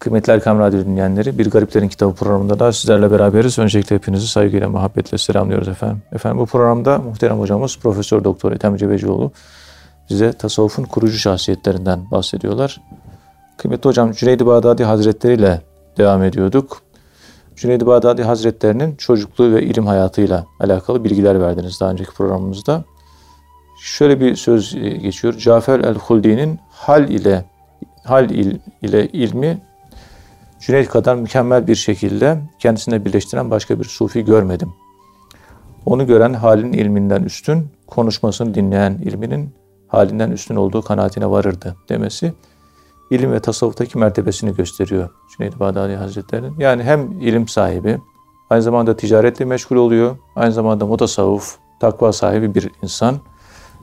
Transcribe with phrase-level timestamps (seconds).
[0.00, 3.58] Kıymetli Erkam Radyo dinleyenleri, Bir Gariplerin Kitabı programında da sizlerle beraberiz.
[3.58, 6.02] Öncelikle hepinizi saygıyla, muhabbetle selamlıyoruz efendim.
[6.12, 9.32] Efendim bu programda muhterem hocamız Profesör Doktor Ethem Cebecioğlu
[10.10, 12.80] bize tasavvufun kurucu şahsiyetlerinden bahsediyorlar.
[13.56, 15.60] Kıymetli hocam Cüneydi Bağdadi Hazretleri ile
[15.98, 16.82] devam ediyorduk.
[17.56, 22.84] Cüneydi Bağdadi Hazretlerinin çocukluğu ve ilim hayatıyla alakalı bilgiler verdiniz daha önceki programımızda.
[23.82, 25.34] Şöyle bir söz geçiyor.
[25.34, 27.44] Cafer el-Huldi'nin hal ile
[28.04, 29.58] hal il, ile ilmi
[30.60, 34.72] Cüneyt kadar mükemmel bir şekilde kendisine birleştiren başka bir sufi görmedim.
[35.86, 39.54] Onu gören halin ilminden üstün, konuşmasını dinleyen ilminin
[39.88, 42.32] halinden üstün olduğu kanaatine varırdı demesi
[43.10, 46.54] ilim ve tasavvuftaki mertebesini gösteriyor Cüneyd Bağdadi Hazretleri'nin.
[46.58, 47.98] Yani hem ilim sahibi,
[48.50, 53.16] aynı zamanda ticaretle meşgul oluyor, aynı zamanda mutasavvuf, takva sahibi bir insan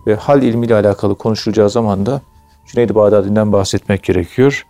[0.07, 2.21] ve hal ilmiyle alakalı konuşulacağı zaman da
[2.65, 4.65] Cüneyd Bağdadi'den bahsetmek gerekiyor.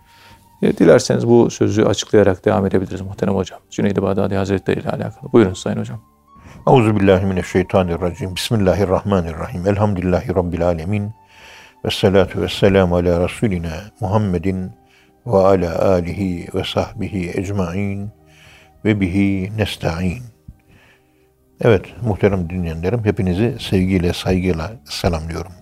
[0.62, 3.60] E, dilerseniz bu sözü açıklayarak devam edebiliriz muhterem hocam.
[3.70, 5.32] Cüneyd-i Bağdadi Hazretleri ile alakalı.
[5.32, 6.00] Buyurun Sayın Hocam.
[6.68, 8.36] Euzubillahimineşşeytanirracim.
[8.36, 9.66] Bismillahirrahmanirrahim.
[9.66, 11.12] Elhamdülillahi Rabbil alemin.
[11.84, 14.72] Ve salatu ala Resulina Muhammedin
[15.26, 18.10] ve ala alihi ve sahbihi ecmain
[18.84, 20.22] ve bihi nesta'in.
[21.60, 25.52] Evet muhterem dinleyenlerim hepinizi sevgiyle saygıyla selamlıyorum.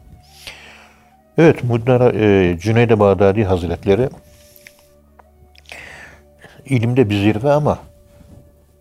[1.39, 4.09] Evet Muddara, e, Cüneyd-i Bağdadi Hazretleri
[6.67, 7.79] ilimde bir zirve ama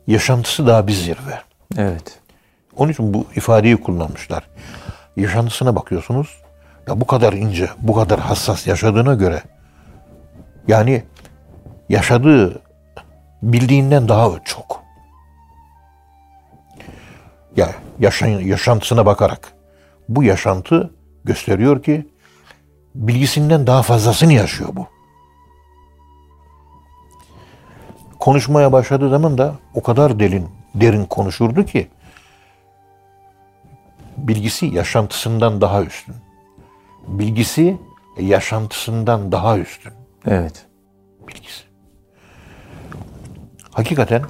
[0.07, 1.41] yaşantısı daha bir zirve.
[1.77, 2.19] Evet.
[2.77, 4.43] Onun için bu ifadeyi kullanmışlar.
[5.17, 6.41] Yaşantısına bakıyorsunuz.
[6.87, 9.41] Ya bu kadar ince, bu kadar hassas yaşadığına göre
[10.67, 11.03] yani
[11.89, 12.61] yaşadığı
[13.41, 14.81] bildiğinden daha çok.
[17.55, 17.69] Ya
[17.99, 19.53] yaşan, yaşantısına bakarak
[20.09, 22.07] bu yaşantı gösteriyor ki
[22.95, 24.87] bilgisinden daha fazlasını yaşıyor bu.
[28.19, 31.87] Konuşmaya başladığı zaman da o kadar derin, derin konuşurdu ki
[34.17, 36.15] bilgisi yaşantısından daha üstün.
[37.07, 37.77] Bilgisi
[38.19, 39.93] yaşantısından daha üstün.
[40.25, 40.65] Evet.
[41.27, 41.63] Bilgisi.
[43.71, 44.23] Hakikaten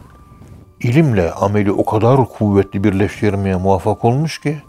[0.80, 4.62] ilimle ameli o kadar kuvvetli birleştirmeye muvaffak olmuş ki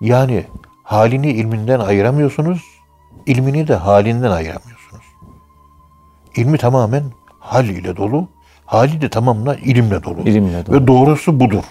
[0.00, 0.46] yani
[0.82, 2.62] halini ilminden ayıramıyorsunuz,
[3.26, 5.04] ilmini de halinden ayıramıyorsunuz.
[6.36, 7.04] İlmi tamamen
[7.42, 8.28] hal ile dolu,
[8.66, 10.20] hali de tamamla ilimle dolu.
[10.20, 10.76] İlimle dolu.
[10.76, 11.64] Ve doğrusu budur.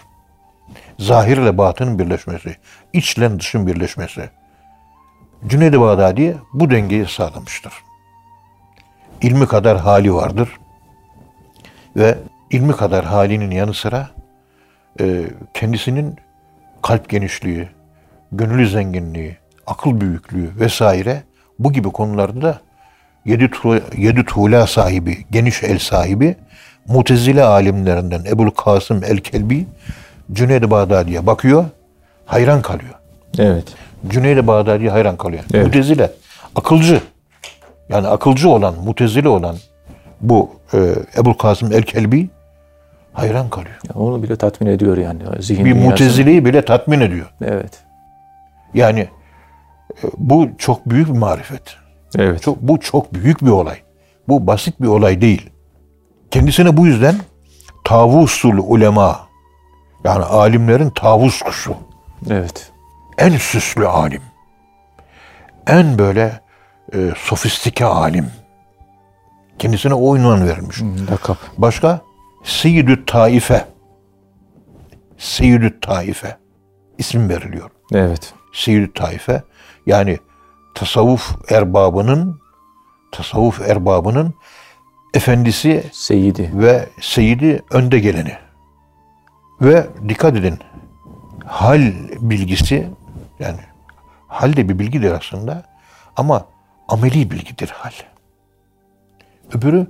[0.99, 2.55] Zahirle batının birleşmesi,
[2.93, 4.29] içle dışın birleşmesi.
[5.47, 7.73] Cüneyd-i Bağdadi bu dengeyi sağlamıştır.
[9.21, 10.49] İlmi kadar hali vardır.
[11.95, 12.17] Ve
[12.51, 14.09] ilmi kadar halinin yanı sıra
[14.99, 16.15] e, kendisinin
[16.81, 17.69] kalp genişliği,
[18.31, 21.23] gönül zenginliği, akıl büyüklüğü vesaire
[21.59, 22.61] bu gibi konularda da
[23.25, 26.35] yedi, tu, yedi tuğla sahibi, geniş el sahibi
[26.87, 29.65] Mutezile alimlerinden Ebul Kasım el-Kelbi
[30.33, 31.65] Cüneyd-i Bağdadi'ye bakıyor,
[32.25, 32.93] hayran kalıyor.
[33.39, 33.65] Evet.
[34.07, 35.43] Cüneyd-i Bağdadi'ye hayran kalıyor.
[35.53, 35.65] Evet.
[35.65, 36.11] Mutezile,
[36.55, 37.01] akılcı.
[37.89, 39.55] Yani akılcı olan, mutezile olan
[40.21, 40.77] bu e,
[41.17, 42.29] Ebul Kasım el-Kelbi
[43.13, 43.75] hayran kalıyor.
[43.89, 45.19] Ya onu bile tatmin ediyor yani.
[45.39, 45.89] Zihin Bir dünyası.
[45.89, 47.25] mutezileyi bile tatmin ediyor.
[47.45, 47.79] Evet.
[48.73, 48.99] Yani
[50.03, 51.61] e, bu çok büyük bir marifet.
[52.17, 52.41] Evet.
[52.41, 53.77] Çok, bu çok büyük bir olay.
[54.27, 55.49] Bu basit bir olay değil.
[56.31, 57.15] Kendisine bu yüzden
[57.83, 59.19] tavusul ulema
[60.03, 61.75] yani alimlerin tavus kuşu.
[62.29, 62.71] Evet.
[63.17, 64.21] En süslü alim.
[65.67, 66.39] En böyle
[66.93, 68.31] e, sofistike alim.
[69.59, 70.79] Kendisine o ünvan verilmiş.
[70.79, 71.37] Hmm, Lakap.
[71.57, 72.01] Başka?
[72.43, 73.65] Seyyidü Taife.
[75.17, 76.37] Seyyidü Taife.
[76.97, 77.69] isim veriliyor.
[77.93, 78.33] Evet.
[78.53, 79.43] Seyyidü Taife.
[79.85, 80.17] Yani
[80.75, 82.41] tasavvuf erbabının
[83.11, 84.33] tasavvuf erbabının
[85.13, 86.51] efendisi Seyyidi.
[86.53, 88.37] ve seyidi önde geleni.
[89.61, 90.59] Ve dikkat edin
[91.45, 91.81] hal
[92.21, 92.89] bilgisi
[93.39, 93.59] yani
[94.27, 95.63] hal de bir bilgidir aslında
[96.15, 96.45] ama
[96.87, 97.91] ameli bilgidir hal.
[99.53, 99.87] Öbürü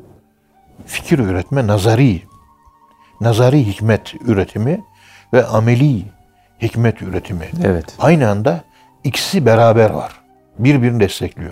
[0.85, 2.21] fikir üretme, nazari,
[3.21, 4.83] nazari hikmet üretimi
[5.33, 6.05] ve ameli
[6.61, 7.49] hikmet üretimi.
[7.63, 7.95] Evet.
[7.99, 8.63] Aynı anda
[9.03, 10.20] ikisi beraber var.
[10.59, 11.51] Birbirini destekliyor.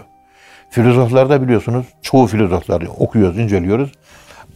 [0.70, 3.92] Filozoflarda biliyorsunuz çoğu filozofları okuyoruz, inceliyoruz.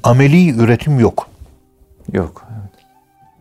[0.03, 1.27] Ameli üretim yok.
[2.11, 2.45] Yok.
[2.51, 2.69] Evet.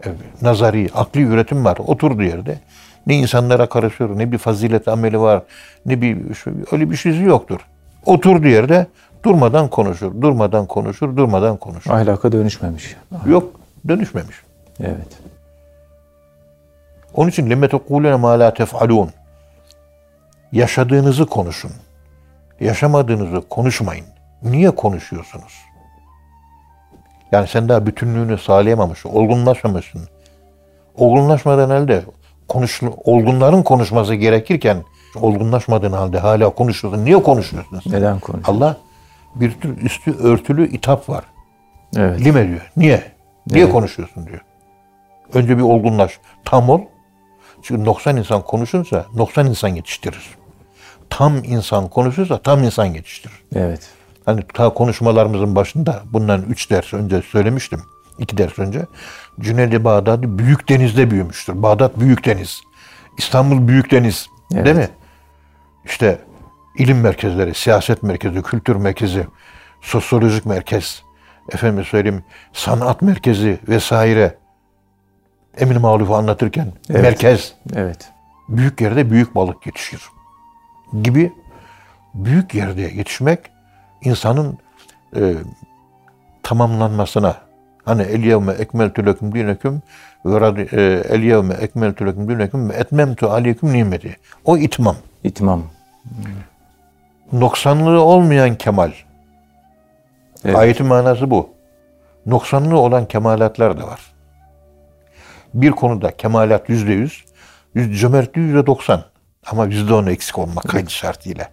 [0.04, 1.76] Evet, nazari, akli üretim var.
[1.87, 2.58] Oturduğu yerde
[3.06, 5.43] ne insanlara karışıyor, ne bir fazilet ameli var,
[5.87, 7.60] ne bir şu- öyle bir şey yoktur.
[8.06, 8.87] Oturduğu yerde
[9.25, 11.90] durmadan konuşur, durmadan konuşur, durmadan konuşur.
[11.90, 12.96] Ahlaka dönüşmemiş.
[13.26, 14.37] Yok, dönüşmemiş.
[14.81, 15.08] Evet.
[17.14, 19.10] Onun için lemme tekulune ma la tef'alun.
[20.52, 21.72] Yaşadığınızı konuşun.
[22.60, 24.06] Yaşamadığınızı konuşmayın.
[24.43, 25.52] Niye konuşuyorsunuz?
[27.32, 30.08] Yani sen daha bütünlüğünü sağlayamamışsın, olgunlaşmamışsın.
[30.96, 32.02] Olgunlaşmadan elde
[32.49, 34.76] konuş, olgunların konuşması gerekirken
[35.20, 37.04] olgunlaşmadığın halde hala konuşuyorsun.
[37.04, 37.81] Niye konuşuyorsun?
[37.81, 37.93] sen?
[37.93, 38.54] Neden konuşuyorsun?
[38.54, 38.76] Allah
[39.34, 41.25] bir tür üstü örtülü itap var.
[41.96, 42.20] Evet.
[42.20, 42.72] Lime diyor.
[42.76, 43.02] Niye?
[43.46, 43.72] Niye Evet.
[43.72, 44.40] konuşuyorsun diyor.
[45.34, 46.19] Önce bir olgunlaş.
[46.44, 46.81] Tam ol.
[47.62, 50.31] Çünkü 90 insan konuşursa 90 insan yetiştirir.
[51.17, 53.43] Tam insan konuşursa tam insan yetiştirir.
[53.55, 53.91] Evet.
[54.25, 57.82] Hani ta konuşmalarımızın başında bundan 3 ders önce söylemiştim.
[58.19, 58.87] 2 ders önce.
[59.41, 61.62] Cüneydi Bağdadi büyük denizde büyümüştür.
[61.62, 62.61] Bağdat büyük deniz.
[63.19, 64.26] İstanbul büyük deniz.
[64.55, 64.67] Evet.
[64.67, 64.88] Değil mi?
[65.85, 66.19] İşte
[66.79, 69.26] ilim merkezleri, siyaset merkezi, kültür merkezi,
[69.81, 71.03] sosyolojik merkez,
[71.53, 74.38] efendim söyleyeyim sanat merkezi vesaire.
[75.59, 77.03] Emin Maluf'u anlatırken Evet.
[77.03, 78.11] merkez Evet.
[78.49, 80.00] büyük yerde büyük balık yetişir.
[81.03, 81.33] Gibi
[82.15, 83.39] büyük yerde yetişmek
[84.03, 84.59] insanın
[85.17, 85.35] e,
[86.43, 87.37] tamamlanmasına
[87.85, 89.83] hani el yevme ekmeltü leküm dineküm
[90.25, 94.17] ve e, el yevme ekmeltü leküm dineküm ve etmemtu aleyküm nimeti.
[94.44, 94.97] O itmam.
[95.25, 95.62] İtmam.
[97.33, 98.93] Noksanlığı olmayan kemal.
[100.45, 100.56] Evet.
[100.56, 101.50] Ayetin manası bu.
[102.27, 104.00] Noksanlığı olan kemalatlar da var.
[105.55, 107.25] Bir konuda kemalat yüzde yüz,
[107.75, 109.03] yüz- cömertliği yüzde doksan.
[109.47, 111.49] Ama yüzde on eksik olmak kaydı şartıyla.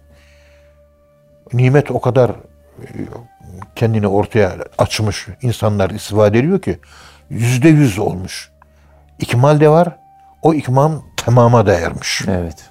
[1.52, 2.88] Nimet o kadar e,
[3.76, 6.78] kendini ortaya açmış, insanlar istifade ediyor ki
[7.30, 8.50] yüzde yüz olmuş.
[9.18, 9.96] İkmal de var,
[10.42, 12.22] o ikmal tamama da ermiş.
[12.28, 12.70] Evet.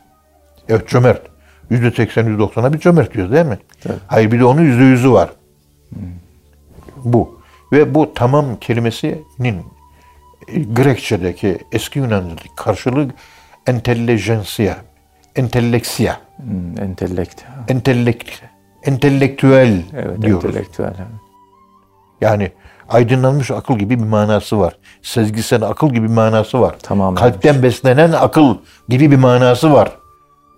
[0.70, 1.22] Evet cömert.
[1.70, 3.60] Yüzde seksen, yüzde doksana bir cömert diyoruz değil mi?
[3.84, 3.98] Tabii.
[4.08, 5.30] Hayır bir de onun yüzde yüzü var.
[6.98, 7.40] Bu.
[7.72, 9.66] Ve bu tamam kelimesinin
[10.48, 13.08] e, Grekçedeki eski Yunanca'daki karşılığı
[13.68, 14.78] entelejensiya,
[15.40, 17.42] enteleksiya, Hmm, entellekt.
[17.68, 18.30] entellekt,
[18.84, 20.22] entelektüel Evet.
[20.22, 20.46] diyoruz.
[20.46, 20.88] Entelektüel.
[20.98, 21.08] evet.
[22.22, 22.52] Yani
[22.90, 24.78] aydınlanmış akıl gibi bir manası var.
[25.02, 26.76] Sezgisel akıl gibi bir manası var.
[26.84, 27.16] Tamamen.
[27.16, 28.56] Kalpten beslenen akıl
[28.90, 29.92] gibi bir manası var.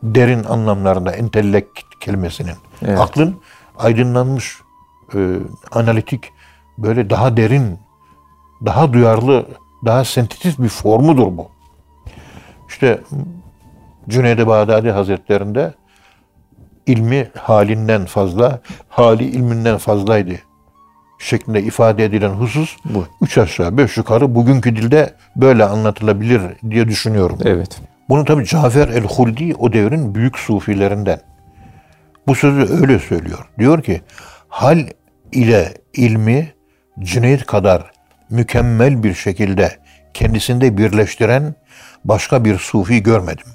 [0.03, 2.55] Derin anlamlarında entellekt kelimesinin.
[2.85, 2.99] Evet.
[2.99, 3.35] Aklın
[3.77, 4.57] aydınlanmış,
[5.15, 5.19] e,
[5.71, 6.23] analitik,
[6.77, 7.79] böyle daha derin,
[8.65, 9.45] daha duyarlı,
[9.85, 11.47] daha sentetik bir formudur bu.
[12.69, 13.01] İşte
[14.09, 15.73] Cüneyd-i Bağdadi Hazretlerinde
[16.85, 18.59] ilmi halinden fazla,
[18.89, 20.33] hali ilminden fazlaydı
[21.21, 23.05] şeklinde ifade edilen husus Bu.
[23.21, 27.39] üç aşağı beş yukarı bugünkü dilde böyle anlatılabilir diye düşünüyorum.
[27.45, 27.81] Evet.
[28.09, 31.21] Bunu tabi Cafer el-Huldi o devrin büyük sufilerinden.
[32.27, 33.49] Bu sözü öyle söylüyor.
[33.59, 34.01] Diyor ki
[34.49, 34.79] hal
[35.31, 36.53] ile ilmi
[36.99, 37.91] Cüneyd kadar
[38.29, 39.71] mükemmel bir şekilde
[40.13, 41.55] kendisinde birleştiren
[42.05, 43.47] başka bir sufi görmedim.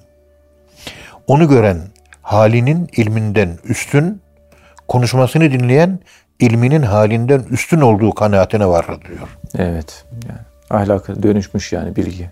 [1.26, 1.78] Onu gören
[2.22, 4.22] halinin ilminden üstün,
[4.88, 5.98] konuşmasını dinleyen
[6.40, 9.28] ilminin halinden üstün olduğu kanaatine varır diyor.
[9.58, 10.04] Evet.
[10.28, 10.38] Yani
[10.70, 12.30] ahlaka dönüşmüş yani bilgi.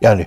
[0.00, 0.26] Yani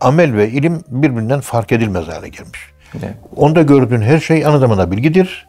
[0.00, 2.60] amel ve ilim birbirinden fark edilmez hale gelmiş.
[2.98, 3.14] Evet.
[3.36, 5.48] Onda gördüğün her şey aynı zamanda bilgidir.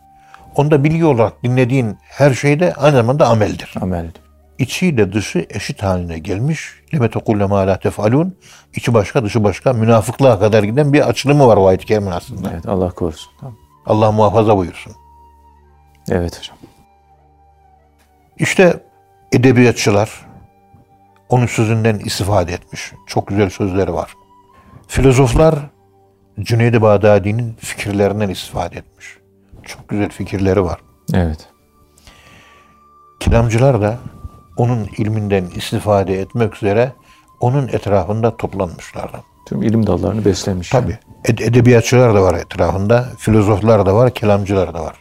[0.55, 3.73] Onda bilgi olarak dinlediğin her şey de aynı zamanda ameldir.
[3.81, 4.11] Amel.
[4.59, 6.73] İçiyle dışı eşit haline gelmiş.
[6.93, 8.37] Lime tekulle ma la tef'alun.
[8.75, 12.49] İçi başka dışı başka münafıklığa kadar giden bir açılımı var o ayet-i aslında.
[12.53, 12.67] Evet.
[12.67, 13.31] Allah korusun.
[13.39, 13.55] Tamam.
[13.85, 14.93] Allah muhafaza buyursun.
[16.09, 16.57] Evet hocam.
[18.37, 18.83] İşte
[19.31, 20.25] edebiyatçılar
[21.29, 22.93] onun sözünden istifade etmiş.
[23.07, 24.13] Çok güzel sözleri var.
[24.87, 25.55] Filozoflar
[26.39, 29.17] Cüneyd-i Bağdadi'nin fikirlerinden istifade etmiş.
[29.63, 30.79] Çok güzel fikirleri var.
[31.13, 31.47] Evet.
[33.19, 33.97] Kelamcılar da
[34.57, 36.91] onun ilminden istifade etmek üzere
[37.39, 39.17] onun etrafında toplanmışlardı.
[39.45, 40.69] Tüm ilim dallarını beslemiş.
[40.69, 44.95] Tabi edebiyatçılar da var etrafında, filozoflar da var, kelamcılar da var.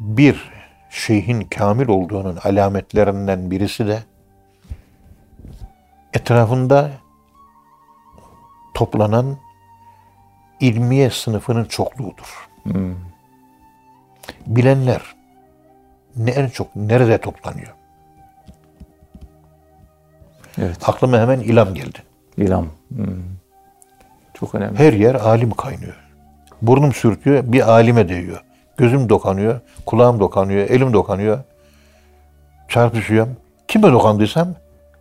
[0.00, 0.50] Bir
[0.90, 3.98] şeyhin kamil olduğunun alametlerinden birisi de
[6.12, 6.90] etrafında
[8.74, 9.36] toplanan
[10.60, 12.48] ilmiye sınıfının çokluğudur.
[14.46, 15.21] Bilenler
[16.16, 17.74] ne en çok nerede toplanıyor?
[20.58, 20.88] Evet.
[20.88, 21.98] Aklıma hemen ilam geldi.
[22.36, 22.66] İlam.
[22.88, 23.06] Hmm.
[24.34, 24.78] Çok önemli.
[24.78, 25.96] Her yer alim kaynıyor.
[26.62, 28.44] Burnum sürtüyor, bir alime değiyor.
[28.76, 31.38] Gözüm dokanıyor, kulağım dokanıyor, elim dokanıyor.
[32.68, 33.36] Çarpışıyorum.
[33.68, 34.54] Kime dokandıysam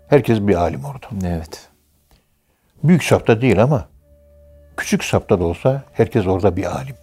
[0.08, 1.28] herkes bir alim orada.
[1.28, 1.70] Evet.
[2.84, 3.88] Büyük çapta değil ama
[4.78, 6.96] küçük çapta da olsa herkes orada bir alim.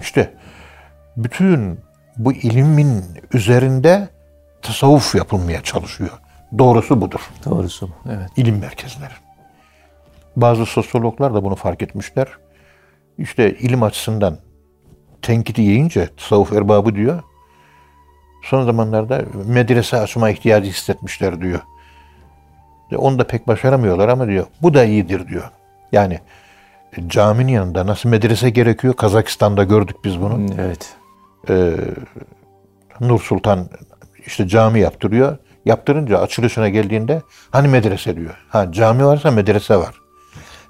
[0.00, 0.34] İşte
[1.16, 1.80] bütün
[2.16, 4.08] bu ilimin üzerinde
[4.62, 6.10] tasavvuf yapılmaya çalışıyor.
[6.58, 7.20] Doğrusu budur.
[7.44, 7.88] Doğrusu.
[7.88, 8.10] bu.
[8.10, 8.28] Evet.
[8.36, 9.12] ilim merkezleri.
[10.36, 12.28] Bazı sosyologlar da bunu fark etmişler.
[13.18, 14.38] İşte ilim açısından
[15.22, 17.22] tenkidi yiyince tasavvuf erbabı diyor.
[18.44, 21.60] Son zamanlarda medrese açma ihtiyacı hissetmişler diyor.
[22.96, 25.50] Onu da pek başaramıyorlar ama diyor bu da iyidir diyor.
[25.92, 26.20] Yani
[27.06, 28.94] caminin yanında nasıl medrese gerekiyor?
[28.94, 30.46] Kazakistan'da gördük biz bunu.
[30.58, 30.96] Evet.
[31.48, 31.76] Ee,
[33.00, 33.68] Nur Sultan
[34.26, 35.36] işte cami yaptırıyor.
[35.64, 38.46] Yaptırınca açılışına geldiğinde hani medrese diyor.
[38.48, 39.94] Ha cami varsa medrese var.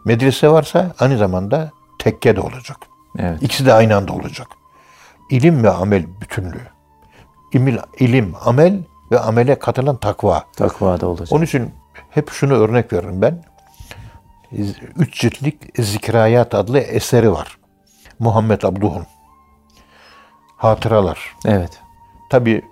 [0.04, 2.76] Medrese varsa aynı zamanda tekke de olacak.
[3.18, 3.42] Evet.
[3.42, 4.46] İkisi de aynı anda olacak.
[5.30, 6.66] İlim ve amel bütünlüğü.
[7.52, 8.78] İmil, ilim, amel
[9.12, 10.44] ve amele katılan takva.
[10.56, 11.28] Takva da olacak.
[11.32, 11.70] Onun için
[12.10, 13.42] hep şunu örnek veririm ben.
[14.96, 17.58] Üç ciltlik Zikrayat adlı eseri var.
[18.18, 19.06] Muhammed Abduh'un.
[20.60, 21.36] Hatıralar.
[21.46, 21.80] Evet.
[22.30, 22.62] Tabi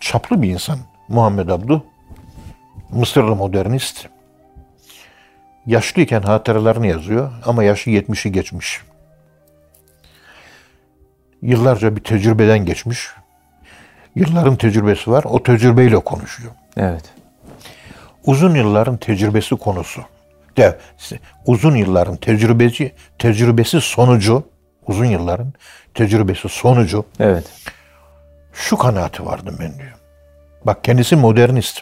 [0.00, 1.80] çaplı bir insan Muhammed Abduh.
[2.90, 4.06] Mısırlı modernist.
[5.66, 8.80] Yaşlıyken hatıralarını yazıyor ama yaşı 70'i geçmiş.
[11.42, 13.08] Yıllarca bir tecrübeden geçmiş.
[14.14, 15.24] Yılların tecrübesi var.
[15.24, 16.52] O tecrübeyle konuşuyor.
[16.76, 17.04] Evet.
[18.24, 20.02] Uzun yılların tecrübesi konusu.
[20.56, 20.78] De,
[21.46, 24.44] uzun yılların tecrübesi, tecrübesi sonucu,
[24.88, 25.52] uzun yılların
[25.94, 27.04] tecrübesi sonucu.
[27.20, 27.44] Evet.
[28.52, 29.94] Şu kanaati vardım ben diyor.
[30.64, 31.80] Bak kendisi modernist.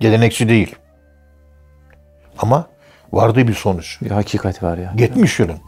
[0.00, 0.76] Gelenekçi değil.
[2.38, 2.66] Ama
[3.12, 3.98] vardığı bir sonuç.
[4.02, 4.94] Bir hakikat var ya.
[4.98, 5.58] 70 yılın.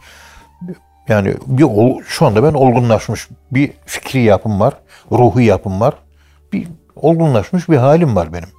[1.07, 4.73] Yani bir ol, şu anda ben olgunlaşmış bir fikri yapım var,
[5.11, 5.93] ruhu yapım var.
[6.53, 8.49] Bir olgunlaşmış bir halim var benim.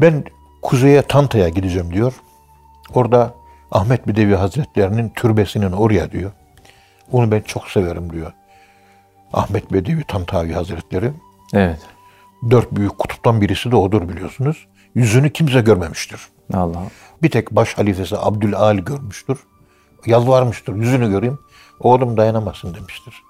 [0.00, 0.24] Ben
[0.62, 2.12] kuzeye Tanta'ya gideceğim diyor.
[2.94, 3.34] Orada
[3.70, 6.32] Ahmet Bedevi Hazretlerinin türbesinin oraya diyor.
[7.12, 8.32] Onu ben çok severim diyor.
[9.32, 11.12] Ahmet Bedevi Tantavi Hazretleri.
[11.54, 11.80] Evet.
[12.50, 14.66] Dört büyük kutuptan birisi de odur biliyorsunuz.
[14.94, 16.20] Yüzünü kimse görmemiştir.
[16.54, 16.82] Allah.
[17.22, 19.38] Bir tek baş halifesi Abdülal görmüştür.
[20.06, 21.38] Yalvarmıştır, yüzünü göreyim.
[21.80, 23.22] Oğlum dayanamazsın demiştir.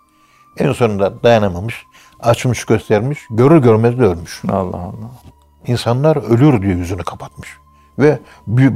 [0.59, 1.85] En sonunda dayanamamış,
[2.21, 4.43] açmış göstermiş, görür görmez de ölmüş.
[4.49, 5.11] Allah Allah.
[5.67, 7.57] İnsanlar ölür diye yüzünü kapatmış.
[7.99, 8.19] Ve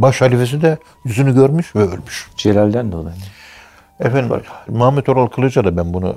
[0.02, 2.28] baş halifesi de yüzünü görmüş ve ölmüş.
[2.36, 3.16] Celal'den dolayı.
[4.00, 6.16] Efendim Mahmut Oral Kılıç'a da ben bunu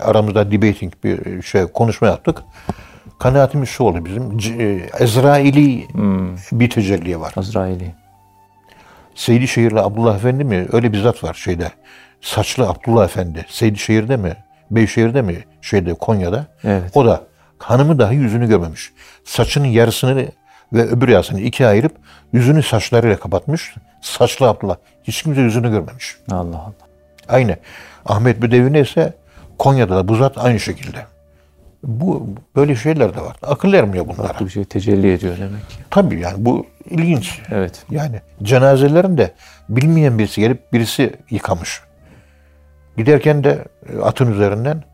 [0.00, 2.42] aramızda debating bir şey konuşma yaptık.
[3.18, 4.38] Kanaatimiz şu oldu bizim.
[4.38, 6.36] C- Ezraili Hmm.
[6.52, 7.32] bir tecelli var.
[7.36, 7.94] Azraili.
[9.14, 10.66] Seydi Şehirli Abdullah Efendi mi?
[10.72, 11.70] Öyle bir zat var şeyde.
[12.20, 13.46] Saçlı Abdullah Efendi.
[13.48, 14.36] Seydi Şehir'de mi?
[14.70, 15.36] Beyşehir'de mi?
[15.62, 16.46] Şeyde Konya'da.
[16.64, 16.90] Evet.
[16.94, 17.22] O da
[17.58, 18.92] hanımı dahi yüzünü görmemiş.
[19.24, 20.26] Saçının yarısını
[20.72, 21.92] ve öbür yarısını ikiye ayırıp
[22.32, 23.74] yüzünü saçlarıyla kapatmış.
[24.00, 24.76] Saçlı Abdullah.
[25.04, 26.16] Hiç kimse yüzünü görmemiş.
[26.30, 26.72] Allah Allah.
[27.28, 27.56] Aynı.
[28.06, 29.14] Ahmet Bedevi ise
[29.58, 31.06] Konya'da da bu zat aynı şekilde.
[31.82, 33.36] Bu böyle şeyler de var.
[33.42, 34.26] Akıl ermiyor bunlara.
[34.26, 35.76] Farklı bir şey tecelli ediyor demek ki.
[35.90, 37.40] Tabii yani bu ilginç.
[37.50, 37.84] Evet.
[37.90, 39.34] Yani cenazelerin de
[39.68, 41.80] bilmeyen birisi gelip birisi yıkamış.
[42.96, 44.84] Giderken de e, atın üzerinden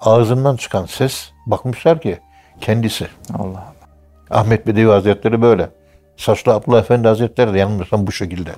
[0.00, 2.18] ağzından çıkan ses bakmışlar ki
[2.60, 3.06] kendisi.
[3.34, 3.85] Allah Allah.
[4.30, 5.70] Ahmet Bedevi Hazretleri böyle.
[6.16, 8.50] Saçlı Abdullah Efendi Hazretleri de yanılmıyorsam bu şekilde.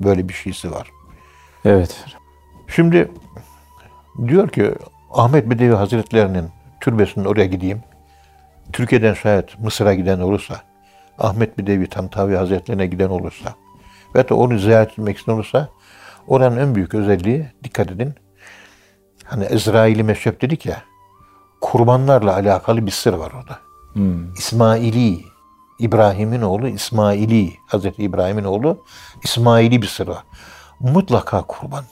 [0.00, 0.90] Böyle bir şeysi var.
[1.64, 2.04] Evet.
[2.68, 3.10] Şimdi
[4.26, 4.74] diyor ki
[5.12, 6.48] Ahmet Bedevi Hazretlerinin
[6.80, 7.82] türbesinin oraya gideyim.
[8.72, 10.60] Türkiye'den şayet Mısır'a giden olursa,
[11.18, 13.54] Ahmet Bedevi Tantavi Hazretlerine giden olursa
[14.14, 15.68] ve de onu ziyaret etmek isteyen olursa
[16.28, 18.14] oranın en büyük özelliği dikkat edin.
[19.24, 20.82] Hani Ezrail'i meşrep dedik ya
[21.60, 23.58] kurbanlarla alakalı bir sır var orada.
[23.92, 24.34] Hmm.
[24.34, 25.24] İsmaili,
[25.78, 28.84] İbrahim'in oğlu İsmaili, Hazreti İbrahim'in oğlu
[29.22, 30.24] İsmaili bir sır var.
[30.80, 31.84] Mutlaka kurban.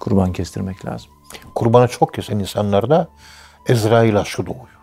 [0.00, 1.10] Kurban kestirmek lazım.
[1.54, 3.08] kurbanı çok kesen insanlarda
[3.66, 4.76] Ezrail aşkı doğuyor.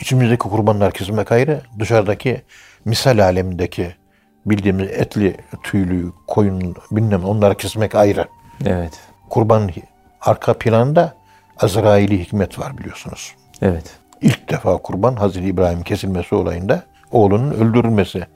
[0.00, 2.42] İçimizdeki kurbanlar kesmek ayrı, dışarıdaki
[2.84, 3.94] misal alemindeki
[4.46, 8.28] bildiğimiz etli, tüylü, koyun bilmem onları kesmek ayrı.
[8.66, 9.00] Evet.
[9.30, 9.70] Kurban
[10.20, 11.14] arka planında
[11.60, 13.34] Azraili hikmet var biliyorsunuz.
[13.62, 14.01] Evet.
[14.22, 18.26] İlk defa kurban Hazreti İbrahim kesilmesi olayında oğlunun öldürülmesi.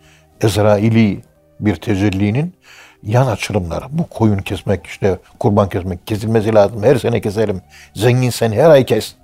[0.41, 1.23] Ezraili
[1.61, 2.55] bir tecellinin
[3.03, 3.85] yan açılımları.
[3.91, 6.83] Bu koyun kesmek işte kurban kesmek kesilmesi lazım.
[6.83, 7.61] Her sene keselim.
[7.95, 9.15] Zenginsen her ay kes.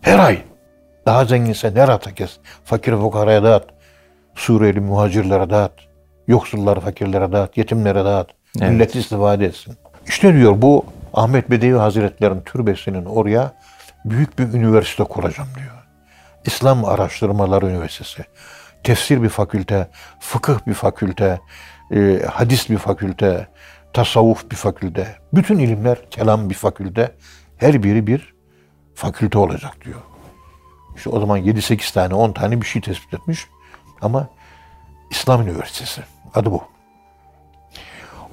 [0.00, 0.38] Her ay.
[1.06, 2.36] Daha zenginsen her hafta kes.
[2.64, 3.64] Fakir fukaraya dağıt.
[4.34, 5.72] Suriyeli muhacirlere dağıt.
[6.28, 7.56] Yoksullara, fakirlere dağıt.
[7.56, 8.28] Yetimlere dağıt.
[8.60, 8.70] Evet.
[8.70, 9.74] Millet istifade etsin.
[10.06, 13.52] İşte diyor bu Ahmet Bedevi Hazretleri'nin türbesinin oraya
[14.04, 15.77] büyük bir üniversite kuracağım diyor.
[16.48, 18.24] İslam Araştırmaları Üniversitesi.
[18.84, 19.90] Tefsir bir fakülte,
[20.20, 21.40] fıkıh bir fakülte,
[21.94, 23.48] e, hadis bir fakülte,
[23.92, 25.16] tasavvuf bir fakülte.
[25.34, 27.14] Bütün ilimler, kelam bir fakülte.
[27.56, 28.34] Her biri bir
[28.94, 30.00] fakülte olacak diyor.
[30.96, 33.46] İşte o zaman 7-8 tane, 10 tane bir şey tespit etmiş.
[34.02, 34.28] Ama
[35.10, 36.02] İslam Üniversitesi.
[36.34, 36.62] Adı bu.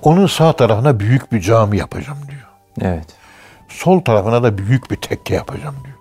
[0.02, 2.48] Onun sağ tarafına büyük bir cami yapacağım diyor.
[2.82, 3.08] Evet.
[3.70, 5.95] Sol tarafına da büyük bir tekke yapacağım diyor.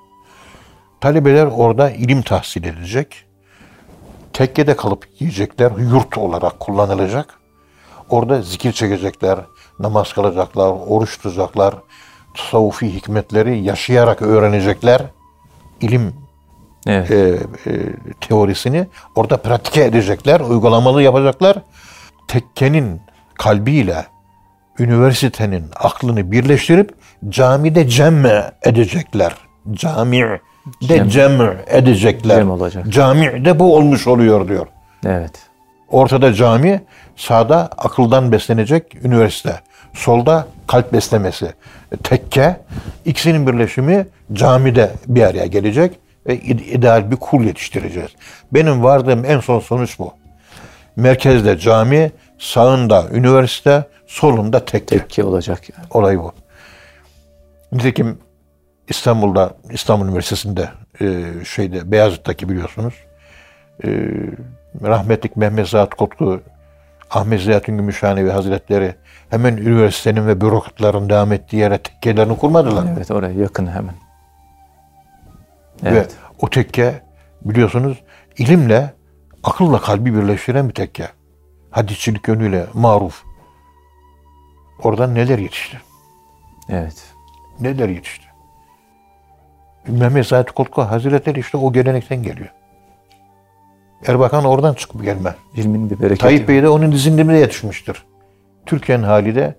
[1.05, 3.25] Talebeler orada ilim tahsil edecek.
[4.33, 7.35] Tekkede kalıp yiyecekler, yurt olarak kullanılacak.
[8.11, 9.39] Orada zikir çekecekler,
[9.79, 11.75] namaz kılacaklar, oruç tutacaklar,
[12.37, 15.03] tasavvufi hikmetleri yaşayarak öğrenecekler.
[15.81, 16.15] İlim
[16.87, 17.11] Evet.
[17.11, 17.17] e,
[17.67, 17.73] e,
[18.21, 21.57] teorisini orada pratike edecekler, uygulamalı yapacaklar.
[22.29, 23.01] Tekkenin
[23.35, 24.07] kalbiyle
[24.79, 26.95] üniversitenin aklını birleştirip
[27.29, 29.35] camide cemme edecekler.
[29.73, 30.41] Cami
[30.83, 31.09] de Cem.
[31.09, 32.37] cem edecekler.
[32.37, 32.89] Cem olacak.
[32.89, 34.67] Cami de bu olmuş oluyor diyor.
[35.07, 35.33] Evet.
[35.91, 36.83] Ortada cami,
[37.17, 39.61] sağda akıldan beslenecek üniversite.
[39.95, 41.53] Solda kalp beslemesi.
[42.03, 42.57] Tekke,
[43.05, 48.11] ikisinin birleşimi camide bir araya gelecek ve ide- ideal bir kul yetiştireceğiz.
[48.53, 50.13] Benim vardığım en son sonuç bu.
[50.97, 54.99] Merkezde cami, sağında üniversite, solunda tekke.
[54.99, 55.87] Tekke olacak yani.
[55.91, 56.33] Olay bu.
[57.73, 58.19] Nitekim
[58.89, 60.69] İstanbul'da, İstanbul Üniversitesi'nde
[61.01, 62.95] e, şeyde Beyazıt'taki biliyorsunuz
[63.85, 63.89] e,
[64.83, 66.41] rahmetlik Mehmet Zat Kotku
[67.11, 68.95] Ahmet Ziyaettin Gümüşhanevi Hazretleri
[69.31, 72.85] hemen üniversitenin ve bürokratların devam ettiği yere tekkelerini kurmadılar.
[72.97, 73.95] Evet oraya yakın hemen.
[75.83, 76.17] Ve Evet.
[76.41, 77.03] o tekke
[77.45, 78.03] biliyorsunuz
[78.39, 78.93] ilimle
[79.43, 81.09] akılla kalbi birleştiren bir tekke.
[81.71, 83.23] Hadisçilik yönüyle maruf.
[84.83, 85.81] Oradan neler yetişti?
[86.69, 87.05] Evet.
[87.61, 88.24] Neler yetişti?
[89.89, 92.49] Mehmet Said Kotku Hazretleri işte o gelenekten geliyor.
[94.07, 95.35] Erbakan oradan çıkıp gelme.
[95.55, 96.21] İlmin bir bereketi.
[96.21, 98.05] Tayyip Bey de onun dizindimine yetişmiştir.
[98.67, 99.59] Türkiye'nin hali de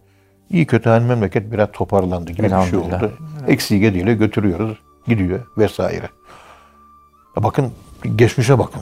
[0.49, 3.11] iyi kötü hani memleket biraz toparlandı gibi bir şey oldu.
[3.47, 4.77] Eksiği gediğiyle götürüyoruz.
[5.07, 6.09] Gidiyor vesaire.
[7.35, 7.71] Bakın
[8.15, 8.81] geçmişe bakın.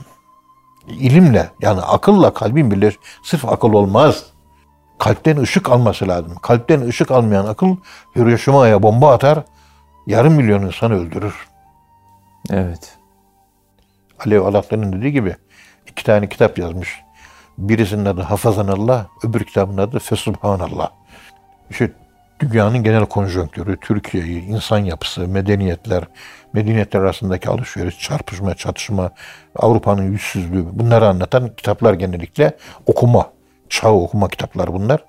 [0.88, 2.96] İlimle yani akılla kalbin birleş.
[3.24, 4.26] Sırf akıl olmaz.
[5.00, 6.36] Kalpten ışık alması lazım.
[6.42, 7.76] Kalpten ışık almayan akıl
[8.16, 9.44] Hiroşima'ya bomba atar.
[10.08, 11.48] Yarım milyon insanı öldürür.
[12.52, 12.98] Evet.
[14.26, 15.36] Alev Alaklı'nın dediği gibi
[15.88, 17.02] iki tane kitap yazmış.
[17.58, 20.90] Birisinin adı Hafazanallah, öbür kitabın adı Fesubhanallah.
[21.70, 21.92] İşte
[22.40, 26.04] dünyanın genel konjonktürü, Türkiye'yi, insan yapısı, medeniyetler,
[26.54, 29.12] medeniyetler arasındaki alışveriş, çarpışma, çatışma,
[29.56, 33.30] Avrupa'nın yüzsüzlüğü bunları anlatan kitaplar genellikle okuma,
[33.70, 35.06] çağ okuma kitaplar bunlar.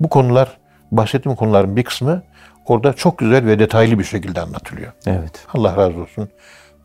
[0.00, 0.58] Bu konular,
[0.92, 2.22] bahsettiğim konuların bir kısmı
[2.66, 4.92] orada çok güzel ve detaylı bir şekilde anlatılıyor.
[5.06, 5.46] Evet.
[5.54, 6.28] Allah razı olsun.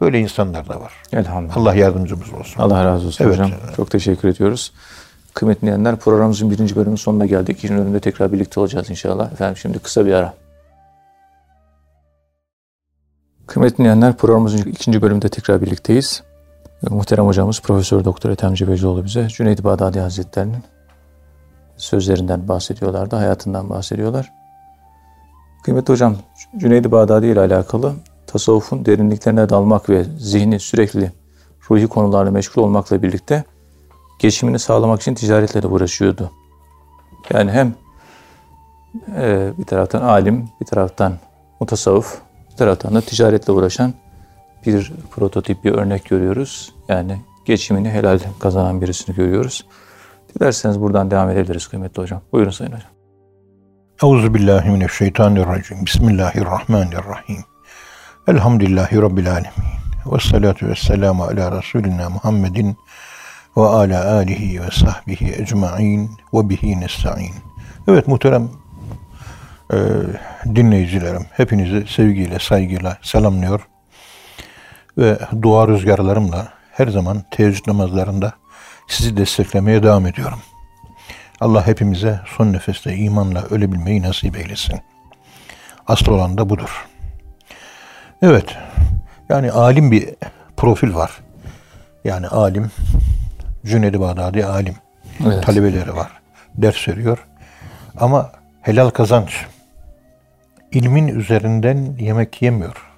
[0.01, 0.93] Böyle insanlar da var.
[1.13, 1.57] Elhamdülillah.
[1.57, 2.61] Allah yardımcımız olsun.
[2.61, 3.33] Allah razı olsun Evet.
[3.33, 3.51] hocam.
[3.75, 4.73] Çok teşekkür ediyoruz.
[5.33, 7.57] Kıymetli dinleyenler programımızın birinci bölümünün sonuna geldik.
[7.57, 9.31] İkinci bölümde tekrar birlikte olacağız inşallah.
[9.31, 10.33] Efendim şimdi kısa bir ara.
[13.47, 16.23] Kıymetli dinleyenler programımızın ikinci bölümünde tekrar birlikteyiz.
[16.89, 20.63] Muhterem hocamız Profesör Doktor Ethem Cebecioğlu bize Cüneyd Bağdadi Hazretleri'nin
[21.77, 24.40] sözlerinden bahsediyorlardı, hayatından bahsediyorlar.
[25.63, 26.15] Kıymetli hocam,
[26.57, 27.93] Cüneyd Bağdadi ile alakalı
[28.27, 31.11] tasavvufun derinliklerine dalmak ve zihni sürekli
[31.69, 33.43] ruhi konularla meşgul olmakla birlikte
[34.19, 36.31] geçimini sağlamak için ticaretle de uğraşıyordu.
[37.33, 37.73] Yani hem
[39.15, 41.13] e, bir taraftan alim, bir taraftan
[41.59, 42.21] mutasavvuf,
[42.51, 43.93] bir taraftan da ticaretle uğraşan
[44.65, 46.73] bir prototip, bir örnek görüyoruz.
[46.87, 49.65] Yani geçimini helal kazanan birisini görüyoruz.
[50.35, 52.21] Dilerseniz buradan devam edebiliriz kıymetli hocam.
[52.31, 53.00] Buyurun Sayın Hocam.
[54.03, 55.85] Euzu billahi mineşşeytanirracim.
[55.85, 57.43] Bismillahirrahmanirrahim.
[58.27, 59.51] Elhamdülillahi rabbil alamin.
[60.05, 62.77] Ve salatu vesselamu ala Resulina Muhammedin
[63.57, 67.33] ve ala alihi ve sahbihi ecmaîn ve bihi nestaîn.
[67.87, 68.49] Evet muhterem
[69.73, 69.77] e,
[70.55, 73.67] dinleyicilerim, hepinizi sevgiyle, saygıyla selamlıyor
[74.97, 78.33] ve dua rüzgarlarımla her zaman teheccüd namazlarında
[78.87, 80.39] sizi desteklemeye devam ediyorum.
[81.41, 84.79] Allah hepimize son nefeste imanla ölebilmeyi nasip eylesin.
[85.87, 86.87] Asıl olan da budur.
[88.21, 88.57] Evet,
[89.29, 90.09] yani alim bir
[90.57, 91.11] profil var.
[92.03, 92.71] Yani alim,
[93.65, 94.75] Cüneyd-i Bağdadi alim.
[95.25, 95.43] Evet.
[95.43, 96.11] Talebeleri var.
[96.55, 97.27] Ders veriyor.
[97.97, 99.45] Ama helal kazanç.
[100.71, 102.91] İlmin üzerinden yemek yemiyor.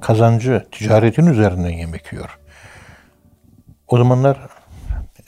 [0.00, 2.38] Kazancı, ticaretin üzerinden yemek yiyor.
[3.88, 4.38] O zamanlar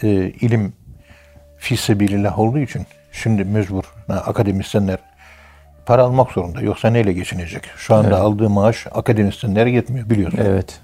[0.03, 0.73] e, ilim
[1.65, 4.99] fi sebilillah olduğu için şimdi mecbur akademisyenler
[5.87, 6.61] para almak zorunda.
[6.61, 7.63] Yoksa neyle geçinecek?
[7.77, 10.39] Şu anda aldığı maaş akademisyenlere yetmiyor biliyorsun.
[10.43, 10.81] Evet.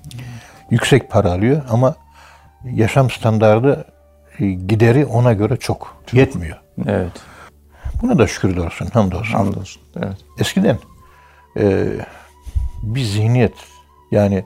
[0.71, 1.95] Yüksek para alıyor ama
[2.65, 3.85] yaşam standardı
[4.39, 6.03] e, gideri ona göre çok.
[6.13, 6.57] Yetmiyor.
[6.87, 7.13] Evet.
[8.03, 9.33] Buna da şükür olsun, hamdolsun.
[9.33, 9.83] Hamdolsun.
[9.97, 10.17] Evet.
[10.39, 10.79] Eskiden
[11.57, 11.87] e,
[12.83, 13.55] bir zihniyet
[14.11, 14.45] yani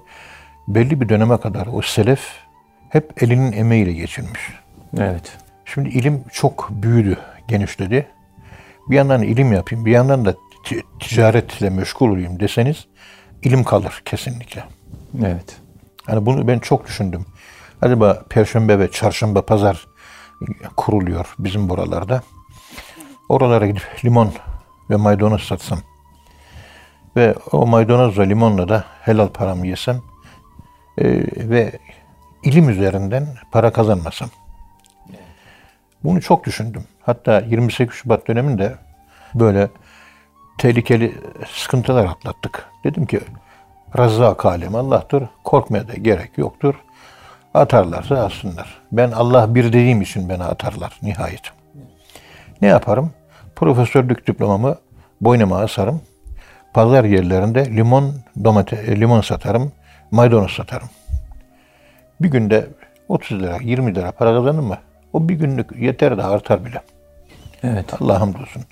[0.68, 2.20] belli bir döneme kadar o selef
[2.88, 4.40] hep elinin emeğiyle geçirmiş.
[4.98, 5.43] Evet.
[5.64, 8.06] Şimdi ilim çok büyüdü, genişledi.
[8.90, 12.86] bir yandan ilim yapayım, bir yandan da ti- ticaretle meşgul olayım deseniz
[13.42, 14.64] ilim kalır kesinlikle.
[15.24, 15.56] Evet.
[16.08, 17.26] Yani bunu ben çok düşündüm.
[17.82, 19.86] Acaba Perşembe ve Çarşamba Pazar
[20.76, 22.22] kuruluyor bizim buralarda.
[23.28, 24.32] Oralara gidip limon
[24.90, 25.78] ve maydanoz satsam
[27.16, 30.00] ve o maydanozla limonla da helal paramı yesem
[30.98, 31.04] e,
[31.48, 31.72] ve
[32.42, 34.28] ilim üzerinden para kazanmasam.
[36.04, 36.84] Bunu çok düşündüm.
[37.02, 38.74] Hatta 28 Şubat döneminde
[39.34, 39.68] böyle
[40.58, 41.14] tehlikeli
[41.46, 42.64] sıkıntılar atlattık.
[42.84, 43.20] Dedim ki
[43.98, 45.24] Razzak alem Allah'tır.
[45.44, 46.74] Korkmaya da gerek yoktur.
[47.54, 48.82] Atarlarsa atsınlar.
[48.92, 51.42] Ben Allah bir dediğim için beni atarlar nihayet.
[52.62, 53.10] Ne yaparım?
[53.56, 54.76] Profesörlük diplomamı
[55.20, 56.02] boynuma asarım.
[56.74, 58.14] Pazar yerlerinde limon,
[58.44, 59.72] domate, e, limon satarım,
[60.10, 60.88] maydanoz satarım.
[62.20, 62.66] Bir günde
[63.08, 64.78] 30 lira, 20 lira para kazandım mı?
[65.14, 66.82] O bir günlük yeter de artar bile.
[67.62, 68.02] Evet.
[68.02, 68.62] Allah hamdolsun.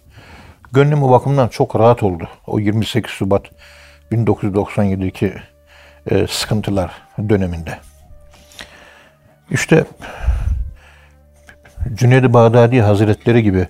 [0.72, 2.28] Gönlüm o bakımdan çok rahat oldu.
[2.46, 3.42] O 28 Şubat
[4.12, 5.34] 1997'deki
[6.10, 6.92] e, sıkıntılar
[7.28, 7.78] döneminde.
[9.50, 9.84] İşte
[11.94, 13.66] Cüneyd-i Bağdadi Hazretleri gibi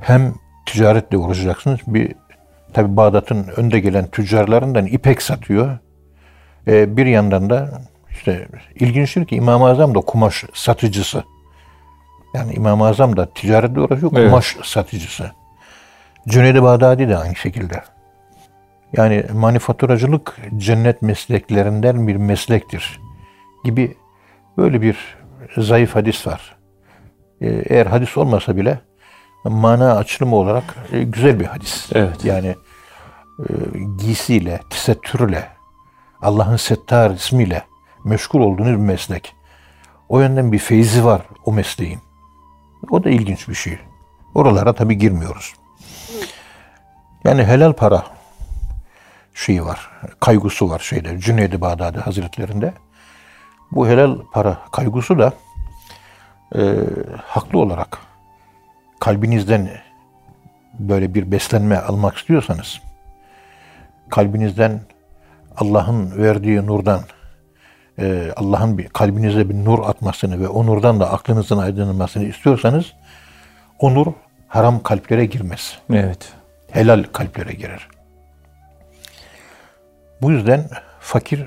[0.00, 0.34] hem
[0.66, 1.80] ticaretle uğraşacaksınız.
[1.86, 2.14] Bir
[2.72, 5.78] tabi Bağdat'ın önde gelen tüccarlarından ipek satıyor.
[6.66, 11.24] E, bir yandan da işte ilginçtir ki İmam-ı Azam da kumaş satıcısı.
[12.34, 14.30] Yani İmam-ı Azam da ticaretle uğraşıyor, Evet.
[14.30, 15.30] kumaş satıcısı.
[16.28, 17.82] Cüneyd-i Bağdadi de aynı şekilde.
[18.92, 23.00] Yani manifaturacılık cennet mesleklerinden bir meslektir
[23.64, 23.96] gibi
[24.56, 24.96] böyle bir
[25.56, 26.56] zayıf hadis var.
[27.40, 28.80] Ee, Eğer hadis olmasa bile
[29.44, 31.88] mana açılımı olarak e, güzel bir hadis.
[31.94, 32.24] Evet.
[32.24, 32.56] Yani
[33.38, 33.52] e,
[33.98, 35.48] giysiyle, tesettürle,
[36.22, 37.62] Allah'ın settar ismiyle
[38.04, 39.34] meşgul olduğunuz bir meslek.
[40.08, 41.98] O yönden bir feyzi var o mesleğin.
[42.90, 43.78] O da ilginç bir şey.
[44.34, 45.54] Oralara tabii girmiyoruz.
[47.24, 48.04] Yani helal para
[49.34, 52.72] şeyi var, kaygısı var şeyde Cüneyd-i Bağdadi Hazretlerinde.
[53.72, 55.32] Bu helal para kaygısı da
[56.54, 56.60] e,
[57.24, 57.98] haklı olarak
[59.00, 59.70] kalbinizden
[60.78, 62.80] böyle bir beslenme almak istiyorsanız
[64.08, 64.80] kalbinizden
[65.56, 67.00] Allah'ın verdiği nurdan
[67.98, 72.92] e, Allah'ın bir kalbinize bir nur atmasını ve o nurdan da aklınızın aydınlanmasını istiyorsanız
[73.78, 74.06] o nur
[74.48, 76.32] haram kalplere girmez Evet.
[76.70, 77.88] helal kalplere girer.
[80.22, 80.68] Bu yüzden
[81.00, 81.44] fakir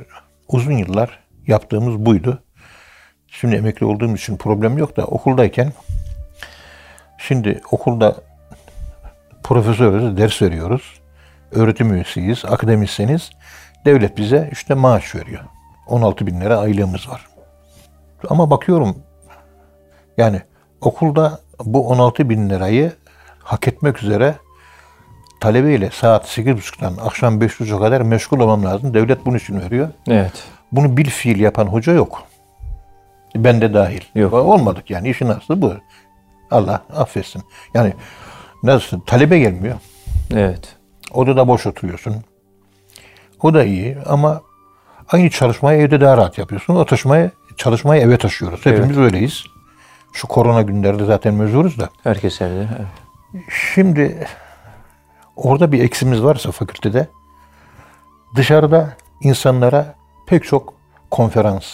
[0.48, 2.44] uzun yıllar yaptığımız buydu.
[3.28, 5.74] Şimdi emekli olduğum için problem yok da okuldayken
[7.18, 8.16] şimdi okulda
[9.44, 11.02] profesörüz, ders veriyoruz.
[11.52, 13.30] Öğretim üyesiyiz, akademisyeniz.
[13.86, 15.44] Devlet bize işte maaş veriyor.
[15.88, 17.28] 16 bin lira aylığımız var.
[18.30, 18.96] Ama bakıyorum
[20.18, 20.42] yani
[20.82, 22.92] okulda bu 16 bin lirayı
[23.40, 24.36] hak etmek üzere
[25.40, 28.94] talebeyle saat 8.30'dan akşam 5.30'a kadar meşgul olmam lazım.
[28.94, 29.90] Devlet bunun için veriyor.
[30.08, 30.44] Evet.
[30.72, 32.24] Bunu bil fiil yapan hoca yok.
[33.36, 34.02] Ben de dahil.
[34.16, 34.34] Yok.
[34.34, 35.74] Olmadık yani işin aslı bu.
[36.52, 37.44] Allah affetsin.
[37.74, 37.94] Yani
[38.64, 39.76] nasıl talebe gelmiyor.
[40.34, 40.76] Evet.
[41.14, 42.16] Odada boş oturuyorsun.
[43.42, 44.42] O da iyi ama
[45.12, 46.76] aynı çalışmayı evde daha rahat yapıyorsun.
[46.76, 48.66] O taşımayı, çalışmayı eve taşıyoruz.
[48.66, 49.44] Hepimiz öyleyiz.
[50.14, 51.90] Şu korona günlerde zaten mecburuz da.
[52.04, 52.68] Herkes evde.
[52.78, 53.44] Evet.
[53.74, 54.28] Şimdi
[55.36, 57.08] orada bir eksimiz varsa fakültede
[58.36, 59.96] dışarıda insanlara
[60.28, 60.74] pek çok
[61.12, 61.66] konferans,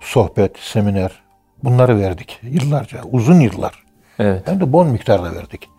[0.00, 1.22] sohbet, seminer
[1.64, 3.84] bunları verdik yıllarca, uzun yıllar.
[4.18, 4.48] Evet.
[4.48, 5.70] Hem de bol miktarda verdik.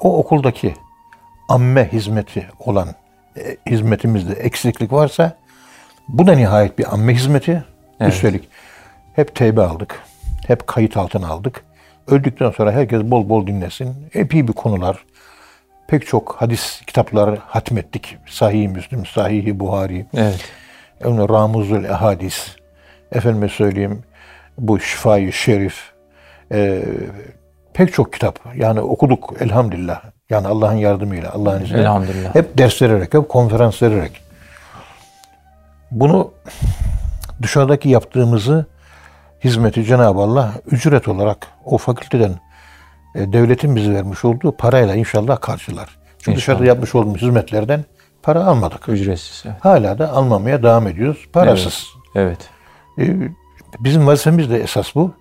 [0.00, 0.74] O okuldaki
[1.48, 2.88] amme hizmeti olan
[3.36, 5.38] e, hizmetimizde eksiklik varsa
[6.08, 7.64] bu da nihayet bir amme hizmeti.
[8.00, 8.12] Evet.
[8.12, 8.48] Üstelik
[9.14, 10.00] hep teybe aldık.
[10.46, 11.64] Hep kayıt altına aldık.
[12.08, 13.94] Öldükten sonra herkes bol bol dinlesin.
[14.14, 15.04] Epey bir konular.
[15.88, 18.16] Pek çok hadis kitapları hatmettik.
[18.26, 20.44] Sahih-i Müslim, Sahih-i Buhari, Evet.
[21.04, 22.56] yani Ramuzul Ehadis,
[23.12, 24.02] efendime söyleyeyim
[24.58, 25.92] bu Şifai Şerif,
[26.52, 26.82] e,
[27.74, 28.38] pek çok kitap.
[28.56, 30.02] Yani okuduk elhamdülillah.
[30.30, 31.82] Yani Allah'ın yardımıyla, Allah'ın izniyle.
[31.82, 32.34] Elhamdülillah.
[32.34, 34.23] Hep ders vererek, hep konferans vererek.
[35.94, 36.30] Bunu
[37.42, 38.66] dışarıdaki yaptığımızı
[39.44, 42.32] hizmeti Cenab-ı Allah ücret olarak o fakülteden
[43.14, 45.98] e, devletin bize vermiş olduğu parayla inşallah karşılar.
[46.18, 46.74] Çünkü dışarıda İnşallah.
[46.74, 47.84] yapmış olduğumuz hizmetlerden
[48.22, 48.88] para almadık.
[48.88, 49.42] Ücretsiz.
[49.46, 49.56] Evet.
[49.60, 51.28] Hala da almamaya devam ediyoruz.
[51.32, 51.86] Parasız.
[52.14, 52.38] Evet.
[52.98, 53.16] Ee,
[53.80, 55.14] Bizim vazifemiz de esas bu.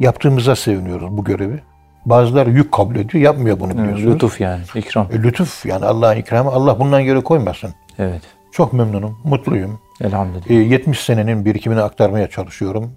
[0.00, 1.62] Yaptığımıza seviniyoruz bu görevi.
[2.06, 3.82] Bazıları yük kabul ediyor, yapmıyor bunu Evet.
[3.82, 4.14] biliyorsunuz.
[4.14, 4.62] Lütuf yani.
[4.74, 5.06] ikram.
[5.12, 6.50] E, lütuf yani Allah'ın ikramı.
[6.50, 7.74] Allah bundan geri koymasın.
[7.98, 8.22] Evet.
[8.56, 9.80] Çok memnunum, mutluyum.
[10.00, 10.50] Elhamdülillah.
[10.50, 12.92] E, 70 senenin birikimini aktarmaya çalışıyorum.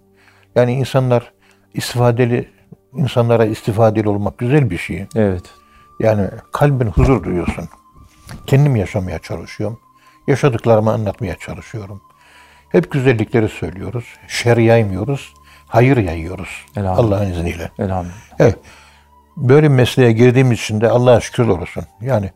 [0.56, 1.34] Yani insanlar
[1.74, 2.50] istifadeli,
[2.94, 5.06] insanlara istifadeli olmak güzel bir şey.
[5.16, 5.44] Evet.
[6.00, 7.70] Yani kalbin huzur duyuyorsun.
[8.48, 9.80] Kendim yaşamaya çalışıyorum.
[10.28, 12.02] Yaşadıklarımı anlatmaya çalışıyorum.
[12.70, 14.06] Hep güzellikleri söylüyoruz.
[14.28, 15.34] Şer yaymıyoruz.
[15.68, 16.66] Hayır yayıyoruz.
[16.78, 17.18] Elhamdülillah.
[17.18, 17.72] Allah'ın izniyle.
[17.80, 18.16] Elhamdülillah.
[18.40, 18.58] Evet.
[19.38, 21.84] Böyle mesleğe girdiğim için de Allah'a şükür olsun.
[22.02, 22.32] Yani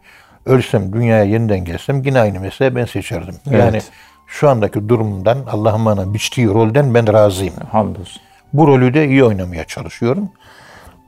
[0.45, 3.35] ölsem, dünyaya yeniden gelsem yine aynı mesleği ben seçerdim.
[3.49, 3.59] Evet.
[3.59, 3.81] Yani
[4.27, 7.53] şu andaki durumdan, Allah'ın bana biçtiği rolden ben razıyım.
[7.71, 8.21] Hamdolsun.
[8.53, 10.29] Bu rolü de iyi oynamaya çalışıyorum.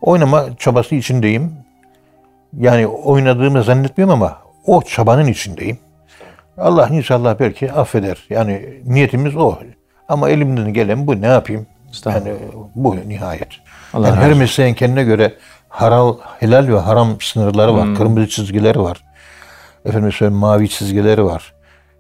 [0.01, 1.53] Oynama çabası içindeyim.
[2.59, 5.77] Yani oynadığımı zannetmiyorum ama o çabanın içindeyim.
[6.57, 8.25] Allah inşallah belki affeder.
[8.29, 9.55] Yani niyetimiz o.
[10.09, 11.67] Ama elimden gelen bu ne yapayım?
[12.05, 12.33] Yani
[12.75, 13.47] bu nihayet.
[13.93, 15.33] Allah yani her mesleğin kendine göre
[15.69, 17.85] haral, helal ve haram sınırları var.
[17.85, 17.95] Hmm.
[17.95, 19.03] Kırmızı çizgileri var.
[19.85, 21.53] Efendim söyleyeyim mavi çizgileri var.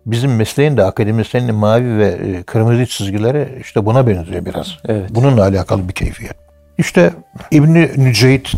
[0.05, 4.77] Bizim mesleğin de akademisyenin mavi ve e, kırmızı çizgileri işte buna benziyor biraz.
[4.87, 5.09] Evet.
[5.09, 6.35] Bununla alakalı bir keyfiyet.
[6.77, 7.13] İşte
[7.51, 8.51] İbni Nüceyt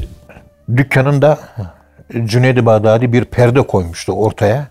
[0.77, 1.39] dükkanında
[2.25, 4.67] Cüneyd-i Bağdadi bir perde koymuştu ortaya.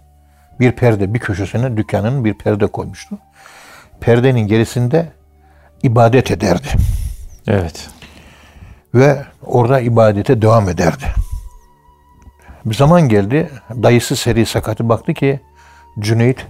[0.60, 3.18] Bir perde bir köşesine dükkanın bir perde koymuştu.
[4.00, 5.06] Perdenin gerisinde
[5.82, 6.68] ibadet ederdi
[7.48, 7.88] Evet.
[8.94, 11.04] ve orada ibadete devam ederdi.
[12.66, 15.40] Bir zaman geldi, dayısı Seri Sakat'ı baktı ki
[15.98, 16.46] Cüneyt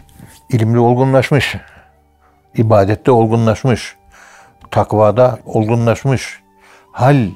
[0.51, 1.57] ilimli olgunlaşmış,
[2.55, 3.97] ibadette olgunlaşmış,
[4.71, 6.43] takvada olgunlaşmış,
[6.93, 7.29] hal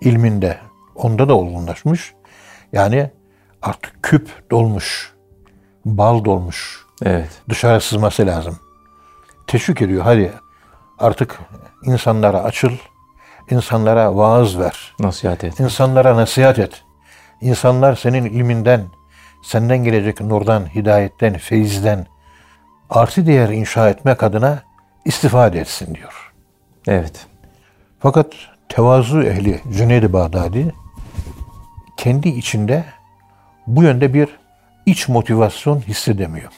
[0.00, 0.58] ilminde
[0.94, 2.14] onda da olgunlaşmış.
[2.72, 3.10] Yani
[3.62, 5.12] artık küp dolmuş,
[5.84, 7.30] bal dolmuş, Evet.
[7.48, 8.58] dışarı sızması lazım.
[9.46, 10.02] Teşvik ediyor.
[10.04, 10.32] Hadi
[10.98, 11.38] artık
[11.84, 12.72] insanlara açıl,
[13.50, 15.60] insanlara vaaz ver, Nasihat et.
[15.60, 16.84] insanlara nasihat et.
[17.44, 18.80] İnsanlar senin ilminden,
[19.42, 22.06] senden gelecek nurdan, hidayetten, feyizden
[22.90, 24.62] artı değer inşa etmek adına
[25.04, 26.32] istifade etsin diyor.
[26.88, 27.26] Evet.
[27.98, 28.26] Fakat
[28.68, 30.74] tevazu ehli Cüneyd-i Bağdadi
[31.96, 32.84] kendi içinde
[33.66, 34.28] bu yönde bir
[34.86, 36.52] iç motivasyon hissedemiyor.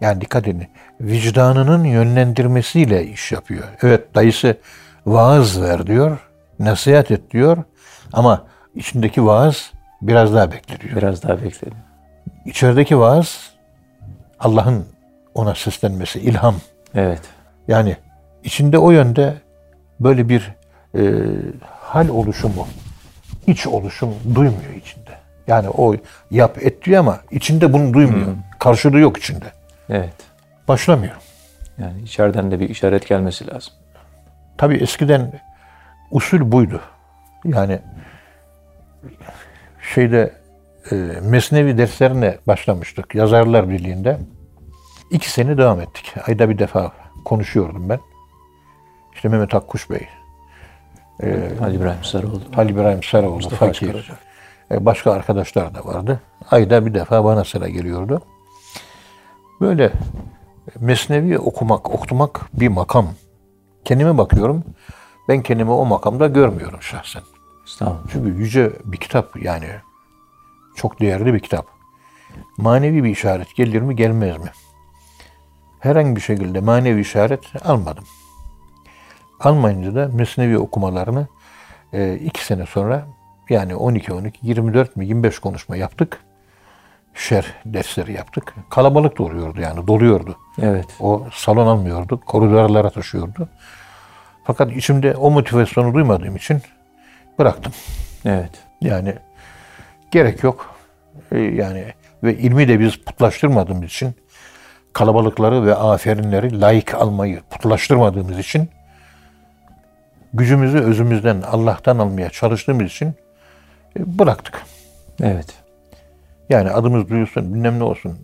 [0.00, 0.68] Yani dikkat edin.
[1.00, 3.64] Vicdanının yönlendirmesiyle iş yapıyor.
[3.82, 4.56] Evet dayısı
[5.06, 6.18] vaaz ver diyor.
[6.58, 7.58] Nasihat et diyor.
[8.12, 9.72] Ama içindeki vaaz
[10.02, 10.96] biraz daha bekliyor.
[10.96, 11.78] Biraz daha bekledim.
[12.44, 13.50] İçerideki vaaz
[14.40, 14.86] Allah'ın
[15.34, 16.54] ona seslenmesi, ilham.
[16.94, 17.20] Evet.
[17.68, 17.96] Yani
[18.44, 19.34] içinde o yönde
[20.00, 20.54] böyle bir
[20.94, 21.02] e,
[21.80, 22.68] hal oluşumu,
[23.46, 25.10] iç oluşum duymuyor içinde.
[25.46, 25.94] Yani o
[26.30, 28.26] yap et diyor ama içinde bunu duymuyor.
[28.58, 29.44] Karşılığı yok içinde.
[29.88, 30.14] Evet.
[30.68, 31.14] Başlamıyor.
[31.78, 33.72] Yani içeriden de bir işaret gelmesi lazım.
[34.58, 35.40] Tabii eskiden
[36.10, 36.80] usul buydu.
[37.44, 37.78] Yani
[39.94, 40.32] şeyde
[40.90, 44.18] e, Mesnevi derslerine başlamıştık Yazarlar Birliği'nde.
[45.10, 46.14] İki sene devam ettik.
[46.26, 46.92] Ayda bir defa
[47.24, 48.00] konuşuyordum ben.
[49.14, 50.08] İşte Mehmet Akkuş Bey,
[51.62, 52.40] Ali İbrahim Sarıoğlu.
[52.56, 54.12] Ali İbrahim Sarıoğlu, Mustafa Fakir,
[54.70, 56.20] e, başka arkadaşlar da vardı.
[56.50, 58.22] Ayda bir defa bana sıra geliyordu.
[59.60, 59.92] Böyle
[60.80, 63.08] Mesnevi okumak, okumak bir makam.
[63.84, 64.64] Kendime bakıyorum.
[65.28, 67.22] Ben kendimi o makamda görmüyorum şahsen.
[67.66, 68.02] Estağfurullah.
[68.12, 69.66] Çünkü yüce bir kitap yani.
[70.74, 71.66] Çok değerli bir kitap.
[72.56, 74.50] Manevi bir işaret gelir mi gelmez mi?
[75.80, 78.04] Herhangi bir şekilde manevi işaret almadım.
[79.40, 81.28] Almayınca da Mesnevi okumalarını
[81.92, 83.06] e, iki sene sonra
[83.48, 86.20] yani 12-12, 24 mi 25 konuşma yaptık.
[87.14, 88.54] Şer dersleri yaptık.
[88.70, 90.36] Kalabalık da oluyordu yani doluyordu.
[90.62, 90.86] Evet.
[91.00, 92.20] O salon almıyordu.
[92.26, 93.48] Koridorlara taşıyordu.
[94.44, 96.62] Fakat içimde o motivasyonu duymadığım için
[97.38, 97.72] bıraktım.
[98.24, 98.50] Evet.
[98.80, 99.14] Yani
[100.10, 100.74] gerek yok.
[101.32, 101.84] Ee, yani
[102.22, 104.14] ve ilmi de biz putlaştırmadığımız için
[104.92, 108.68] kalabalıkları ve aferinleri layık almayı putlaştırmadığımız için
[110.32, 113.14] gücümüzü özümüzden Allah'tan almaya çalıştığımız için
[113.98, 114.62] e, bıraktık.
[115.22, 115.54] Evet.
[116.48, 118.18] Yani adımız duyulsun, bilmem ne olsun.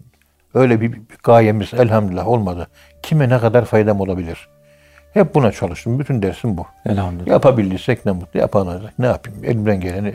[0.55, 2.69] Öyle bir, bir gayemiz elhamdülillah olmadı.
[3.03, 4.49] Kime ne kadar faydam olabilir?
[5.17, 5.99] Hep buna çalıştım.
[5.99, 6.67] Bütün dersim bu.
[6.87, 7.33] Elhamdülillah.
[7.33, 8.41] Yapabildiysek ne mutlu.
[8.41, 9.45] Yapamayacak ne yapayım?
[9.45, 10.15] Elimden geleni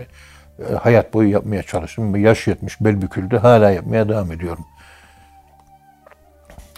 [0.69, 2.15] e, hayat boyu yapmaya çalıştım.
[2.15, 3.37] Yaş yetmiş, bel büküldü.
[3.37, 4.65] Hala yapmaya devam ediyorum.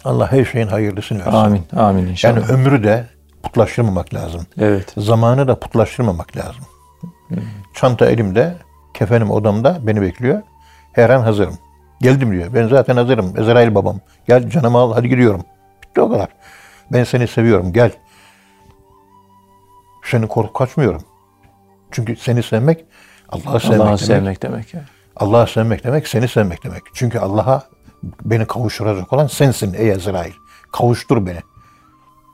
[0.05, 1.31] Allah her şeyin hayırlısını versin.
[1.31, 1.63] Amin.
[1.75, 2.35] Amin inşallah.
[2.35, 3.05] Yani ömrü de
[3.43, 4.45] putlaştırmamak lazım.
[4.57, 4.93] evet.
[4.97, 6.65] Zamanı da putlaştırmamak lazım.
[7.73, 8.55] Çanta elimde,
[8.93, 10.41] kefenim odamda beni bekliyor.
[10.93, 11.57] Her an hazırım.
[12.01, 12.53] Geldim diyor.
[12.53, 13.33] Ben zaten hazırım.
[13.39, 13.99] Ezrail babam.
[14.27, 15.41] Gel canımı al hadi gidiyorum.
[15.83, 16.27] Bitti o kadar.
[16.91, 17.73] Ben seni seviyorum.
[17.73, 17.91] Gel.
[20.13, 21.01] Seni korku kaçmıyorum.
[21.91, 22.85] Çünkü seni sevmek
[23.29, 23.99] Allah'ı sevmek demek.
[23.99, 24.85] sevmek demek yani.
[25.15, 26.83] Allah'ı sevmek demek seni sevmek demek.
[26.93, 27.63] Çünkü Allah'a
[28.25, 30.33] beni kavuşturacak olan sensin ey Ezrail.
[30.73, 31.39] Kavuştur beni.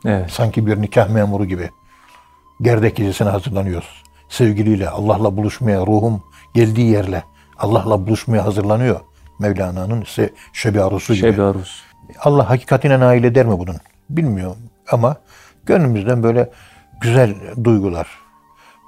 [0.05, 0.31] Evet.
[0.31, 1.69] Sanki bir nikah memuru gibi.
[2.61, 4.03] Gerdek gecesine hazırlanıyoruz.
[4.29, 7.23] Sevgiliyle, Allah'la buluşmaya ruhum geldiği yerle
[7.57, 8.99] Allah'la buluşmaya hazırlanıyor.
[9.39, 11.31] Mevlana'nın ise şebi arzusu gibi.
[11.31, 11.83] Şebi Aruz.
[12.23, 13.77] Allah hakikatine nail eder mi bunun?
[14.09, 14.57] Bilmiyorum
[14.91, 15.15] ama
[15.65, 16.49] gönlümüzden böyle
[17.01, 18.07] güzel duygular,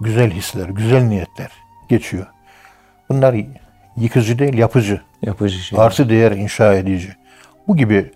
[0.01, 1.51] güzel hisler, güzel niyetler
[1.89, 2.25] geçiyor.
[3.09, 3.35] Bunlar
[3.97, 5.01] yıkıcı değil, yapıcı.
[5.21, 5.79] Yapıcı şey.
[5.79, 7.15] Artı değer inşa edici.
[7.67, 8.11] Bu gibi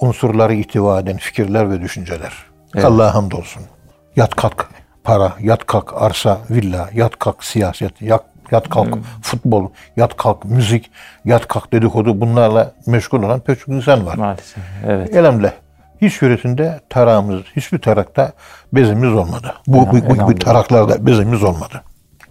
[0.00, 2.32] unsurları ihtiva eden fikirler ve düşünceler.
[2.84, 3.62] Allah'a hamdolsun.
[4.16, 4.70] Yat kalk
[5.04, 10.90] para, yat kalk arsa, villa, yat kalk siyaset, yat, yat kalk futbol, yat kalk müzik,
[11.24, 14.14] yat kalk dedikodu bunlarla meşgul olan pek çok insan var.
[14.16, 14.64] Maalesef.
[14.86, 15.16] Evet.
[15.16, 15.52] Elhamdülillah.
[16.00, 18.32] Hiçbirisinde tarağımız, hiçbir tarakta
[18.72, 19.54] bezimiz olmadı.
[19.66, 21.82] Bu, bu, bu gibi taraklarda bezimiz olmadı.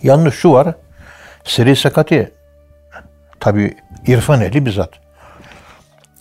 [0.03, 0.75] Yalnız şu var,
[1.43, 2.31] seri sakati
[3.39, 4.89] tabi irfan ehli bizzat.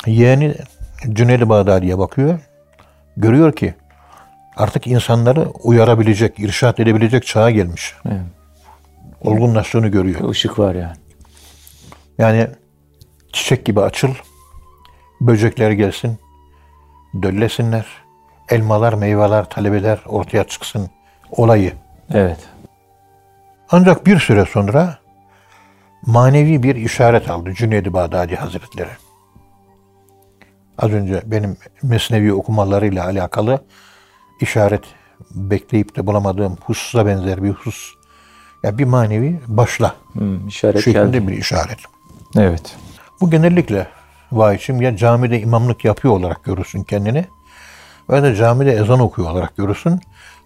[0.06, 0.54] Yeğeni
[1.12, 2.40] Cüneyd-i Bağdadi'ye bakıyor.
[3.16, 3.74] Görüyor ki
[4.56, 7.94] artık insanları uyarabilecek, irşat edebilecek çağa gelmiş.
[8.08, 8.20] Evet.
[9.20, 10.30] Olgunlaştığını görüyor.
[10.30, 10.96] Işık var yani.
[12.18, 12.48] Yani
[13.32, 14.14] çiçek gibi açıl,
[15.20, 16.18] böcekler gelsin,
[17.22, 17.86] döllesinler,
[18.48, 20.90] elmalar, meyveler, talebeler ortaya çıksın
[21.30, 21.72] olayı.
[22.10, 22.38] Evet.
[23.70, 24.98] Ancak bir süre sonra
[26.06, 28.88] manevi bir işaret aldı Cüneyd-i Bağdadi Hazretleri.
[30.78, 33.64] Az önce benim mesnevi okumalarıyla alakalı
[34.40, 34.84] işaret
[35.30, 37.92] bekleyip de bulamadığım hususa benzer bir husus.
[38.62, 41.28] Ya bir manevi başla Hmm, işaret şeklinde geldi.
[41.28, 41.78] bir işaret.
[42.38, 42.76] Evet.
[43.20, 43.86] Bu genellikle
[44.36, 47.24] vahişim ya camide imamlık yapıyor olarak görürsün kendini
[48.10, 50.00] veya da camide ezan okuyor olarak görürsün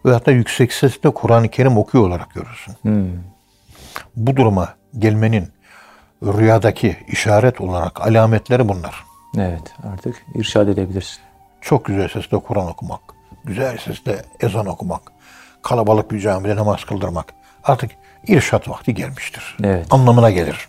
[0.04, 2.74] ve hatta yüksek sesle Kur'an-ı Kerim okuyor olarak görürsün.
[2.82, 3.08] Hmm.
[4.16, 5.48] Bu duruma gelmenin
[6.22, 9.04] rüyadaki işaret olarak alametleri bunlar.
[9.36, 9.74] Evet.
[9.92, 11.20] Artık irşad edebilirsin.
[11.60, 13.00] Çok güzel sesle Kur'an okumak,
[13.44, 15.02] güzel sesle ezan okumak,
[15.62, 17.90] kalabalık bir camide namaz kıldırmak artık
[18.26, 19.56] irşat vakti gelmiştir.
[19.64, 19.86] Evet.
[19.90, 20.67] Anlamına gelir.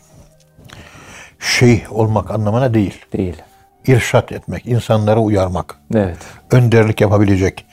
[1.39, 3.05] Şeyh olmak anlamına değil.
[3.13, 3.41] Değil.
[3.87, 6.17] irşat etmek, insanları uyarmak, Evet.
[6.51, 7.65] önderlik yapabilecek.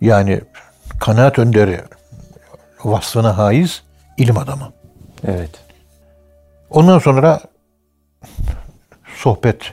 [0.00, 0.40] Yani
[1.00, 1.80] kanaat önderi
[2.84, 3.82] vasfına haiz
[4.16, 4.72] ilim adamı.
[5.26, 5.50] Evet.
[6.70, 7.40] Ondan sonra
[9.16, 9.72] sohbet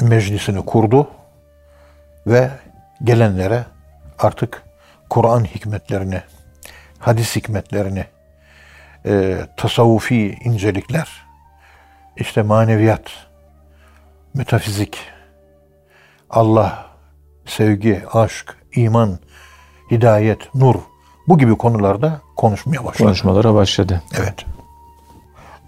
[0.00, 1.10] meclisini kurdu
[2.26, 2.50] ve
[3.04, 3.64] gelenlere
[4.18, 4.62] artık
[5.10, 6.22] Kur'an hikmetlerini,
[6.98, 8.04] hadis hikmetlerini,
[9.06, 11.08] e, tasavvufi incelikler,
[12.16, 13.10] işte maneviyat,
[14.34, 14.98] metafizik,
[16.30, 16.86] Allah,
[17.46, 19.18] sevgi, aşk, iman,
[19.90, 20.74] hidayet, nur
[21.28, 23.02] bu gibi konularda konuşmaya başladı.
[23.02, 24.02] Konuşmalara başladı.
[24.18, 24.44] Evet.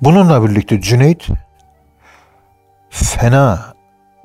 [0.01, 1.27] Bununla birlikte Cüneyt
[2.91, 3.75] fena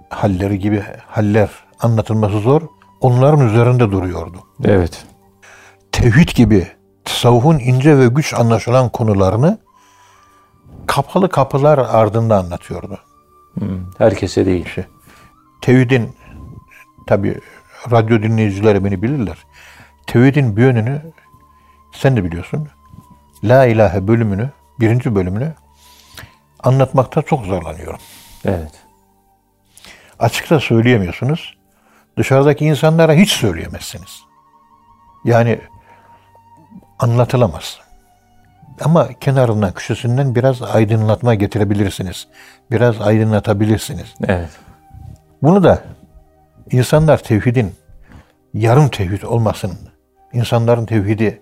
[0.10, 2.62] halleri gibi haller anlatılması zor.
[3.02, 4.38] Onların üzerinde duruyordu.
[4.64, 5.06] Evet.
[5.92, 6.68] Tevhid gibi
[7.06, 9.58] tasavvufun ince ve güç anlaşılan konularını
[10.90, 13.00] kapalı kapılar ardında anlatıyordu.
[13.54, 13.92] Hmm.
[13.98, 14.66] Herkese değil.
[15.62, 16.16] Tevhidin
[17.08, 17.42] tabi
[17.92, 19.38] radyo dinleyicileri beni bilirler.
[20.08, 21.02] Tevhidin bir yönünü
[21.92, 22.68] sen de biliyorsun.
[23.44, 24.50] La ilahe bölümünü,
[24.80, 25.54] birinci bölümünü
[26.64, 28.00] anlatmakta çok zorlanıyorum.
[28.46, 28.72] Evet.
[30.20, 31.58] Açıkça söyleyemiyorsunuz.
[32.18, 34.24] Dışarıdaki insanlara hiç söyleyemezsiniz.
[35.26, 35.62] Yani
[37.00, 37.89] anlatılamaz.
[38.82, 42.28] Ama kenarından, köşesinden biraz aydınlatma getirebilirsiniz.
[42.72, 44.14] Biraz aydınlatabilirsiniz.
[44.28, 44.50] Evet.
[45.42, 45.84] Bunu da
[46.72, 47.76] insanlar tevhidin
[48.54, 49.72] yarım tevhid olmasın,
[50.34, 51.42] insanların tevhidi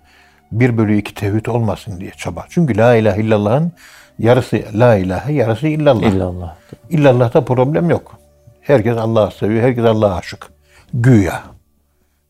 [0.52, 2.46] bir bölü iki tevhid olmasın diye çaba.
[2.50, 3.72] Çünkü la ilahe illallah'ın
[4.20, 6.08] yarısı la ilahe, yarısı illallah.
[6.08, 6.56] İllallah.
[6.90, 8.20] İllallah'ta problem yok.
[8.62, 10.48] Herkes Allah'ı seviyor, herkes Allah'a aşık.
[10.94, 11.44] Güya.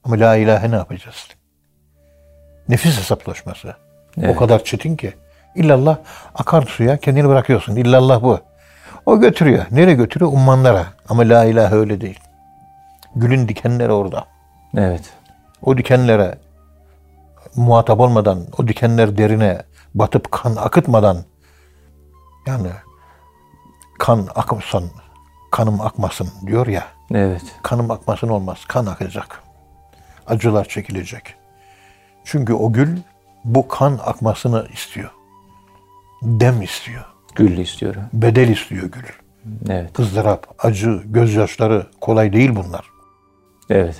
[0.03, 1.27] Ama la ilahe ne yapacağız?
[2.69, 3.75] Nefis hesaplaşması.
[4.17, 4.35] O Evet.
[4.37, 5.13] kadar çetin ki.
[5.55, 5.97] İllallah
[6.35, 7.75] akar suya kendini bırakıyorsun.
[7.75, 8.39] İllallah bu.
[9.05, 9.65] O götürüyor.
[9.71, 10.31] Nereye götürüyor?
[10.31, 10.85] Ummanlara.
[11.09, 12.19] Ama la ilahe öyle değil.
[13.15, 14.25] Gülün dikenleri orada.
[14.77, 15.13] Evet.
[15.63, 16.37] O dikenlere
[17.55, 19.61] muhatap olmadan, o dikenler derine
[19.95, 21.17] batıp kan akıtmadan
[22.47, 22.67] yani
[23.99, 24.83] kan akımsan
[25.51, 26.83] kanım akmasın diyor ya.
[27.13, 27.41] Evet.
[27.63, 28.65] Kanım akmasın olmaz.
[28.67, 29.41] Kan akacak.
[30.27, 31.35] Acılar çekilecek.
[32.23, 32.97] Çünkü o gül
[33.47, 35.09] bu kan akmasını istiyor.
[36.21, 37.05] Dem istiyor.
[37.35, 38.01] Güllü istiyorum.
[38.13, 39.03] Bedel istiyor gül.
[39.69, 39.99] Evet.
[39.99, 42.85] ızdırap, acı, gözyaşları kolay değil bunlar.
[43.69, 43.95] Evet.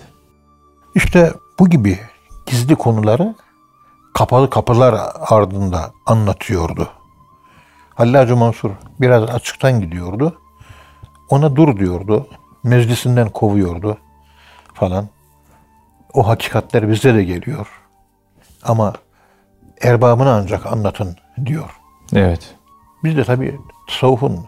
[0.96, 2.00] İşte bu gibi
[2.46, 3.36] gizli konuları
[4.14, 4.96] kapalı kapılar
[5.30, 6.90] ardında anlatıyordu.
[7.96, 8.72] Hallacı Mansur
[9.02, 10.42] biraz açıktan gidiyordu.
[11.30, 12.28] Ona dur diyordu.
[12.64, 13.98] Meclisinden kovuyordu
[14.74, 15.10] falan.
[16.14, 17.68] O hakikatler bize de geliyor.
[18.64, 18.94] Ama
[19.82, 21.70] erbabına ancak anlatın diyor.
[22.16, 22.56] Evet.
[23.04, 23.60] Biz de tabii
[23.90, 24.46] tasavvufun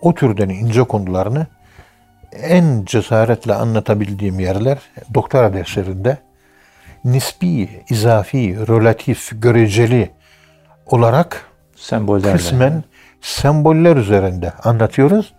[0.00, 1.46] o türden ince konularını
[2.32, 4.78] en cesaretle anlatabildiğim yerler
[5.14, 6.18] doktora derslerinde
[7.04, 10.10] nispi, izafi, relatif, göreceli
[10.86, 12.32] olarak Sembollerle.
[12.32, 12.84] kısmen
[13.20, 15.34] semboller üzerinde anlatıyoruz.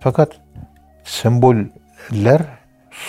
[0.00, 0.28] Fakat
[1.04, 2.42] semboller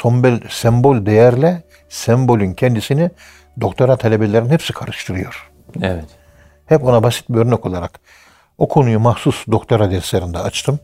[0.01, 3.09] sembol, sembol değerle sembolün kendisini
[3.61, 5.52] doktora talebelerin hepsi karıştırıyor.
[5.81, 6.05] Evet.
[6.65, 7.99] Hep ona basit bir örnek olarak
[8.57, 10.79] o konuyu mahsus doktora derslerinde açtım.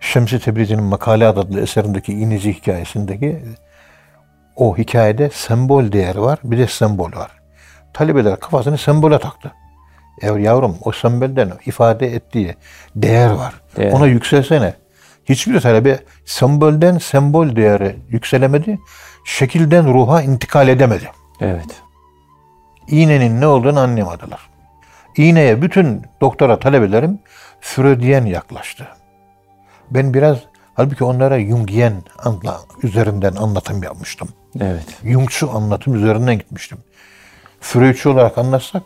[0.00, 3.42] Şemsi Tebrizi'nin Makalat adlı eserindeki İnici hikayesindeki
[4.56, 7.30] o hikayede sembol değer var, bir de sembol var.
[7.92, 9.52] Talebeler kafasını sembole taktı.
[10.22, 12.56] Ya yavrum o sembolden ifade ettiği
[12.96, 13.54] değer var.
[13.76, 13.92] Değer.
[13.92, 14.74] Ona yükselsene.
[15.24, 18.78] Hiçbir talebe sembolden sembol değeri yükselemedi.
[19.24, 21.82] Şekilden ruha intikal edemedi Evet.
[22.90, 24.40] İğnenin ne olduğunu anlayamadılar.
[25.16, 27.18] İğneye bütün doktora talebelerim
[27.60, 28.88] Freudiyen yaklaştı.
[29.90, 30.38] Ben biraz
[30.74, 34.28] halbuki onlara Jungiyen anla, üzerinden anlatım yapmıştım.
[34.60, 34.86] Evet.
[35.04, 36.78] Jungçu anlatım üzerinden gitmiştim.
[37.60, 38.82] Freudçu olarak anlatsak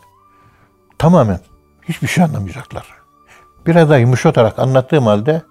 [0.97, 1.39] tamamen
[1.83, 2.85] hiçbir şey anlamayacaklar.
[3.65, 5.41] Biraz daha yumuşatarak anlattığım halde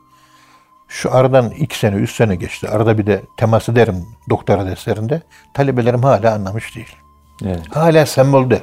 [0.88, 2.68] şu aradan iki sene, üç sene geçti.
[2.68, 5.22] Arada bir de temas ederim doktora derslerinde.
[5.54, 6.96] Talebelerim hala anlamış değil.
[7.44, 7.60] Evet.
[7.70, 8.62] Hala sembolde.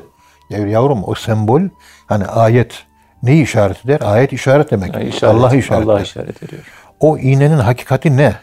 [0.50, 1.62] Ya yavrum o sembol
[2.06, 2.86] hani ayet
[3.24, 4.00] neyi işaret eder?
[4.04, 4.94] Ayet işaret demek.
[4.94, 6.64] Yani işaret, Allah işaret Allah işaret ediyor.
[7.00, 8.36] O iğnenin hakikati ne?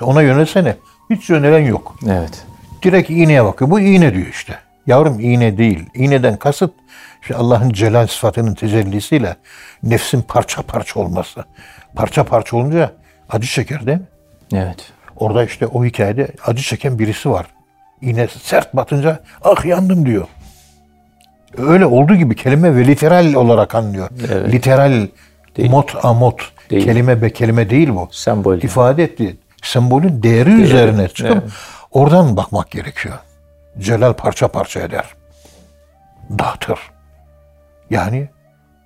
[0.00, 0.76] Ona yönelsene.
[1.10, 1.96] Hiç yönelen yok.
[2.06, 2.44] Evet.
[2.82, 3.70] Direkt iğneye bakıyor.
[3.70, 4.58] Bu iğne diyor işte.
[4.86, 5.86] Yavrum iğne değil.
[5.94, 6.72] İğneden kasıt
[7.22, 9.36] işte Allah'ın celal sıfatının tecellisiyle
[9.82, 11.44] nefsin parça parça olması.
[11.94, 12.92] Parça parça olunca
[13.30, 14.06] acı çeker değil mi?
[14.54, 14.92] Evet.
[15.16, 17.46] Orada işte o hikayede acı çeken birisi var.
[18.02, 20.26] İğne sert batınca ah yandım diyor.
[21.58, 24.08] Öyle olduğu gibi kelime ve literal olarak anlıyor.
[24.32, 24.52] Evet.
[24.52, 25.06] Literal
[25.56, 25.70] Değil.
[25.70, 26.52] mot amot.
[26.70, 26.84] Değil.
[26.84, 28.08] Kelime be kelime değil bu.
[28.12, 28.56] Sembol.
[28.56, 29.36] İfade etti.
[29.62, 31.52] Sembolün değeri, üzerine çıkıp evet.
[31.90, 33.18] oradan bakmak gerekiyor.
[33.78, 35.04] Celal parça parça eder.
[36.38, 36.78] Dağıtır.
[37.90, 38.28] Yani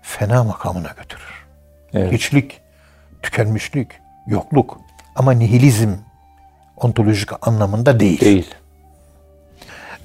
[0.02, 1.46] fena makamına götürür.
[1.94, 2.12] Evet.
[2.12, 2.60] Hiçlik,
[3.22, 3.88] tükenmişlik,
[4.26, 4.80] yokluk
[5.16, 5.90] ama nihilizm
[6.76, 8.20] ontolojik anlamında değil.
[8.20, 8.54] Değil.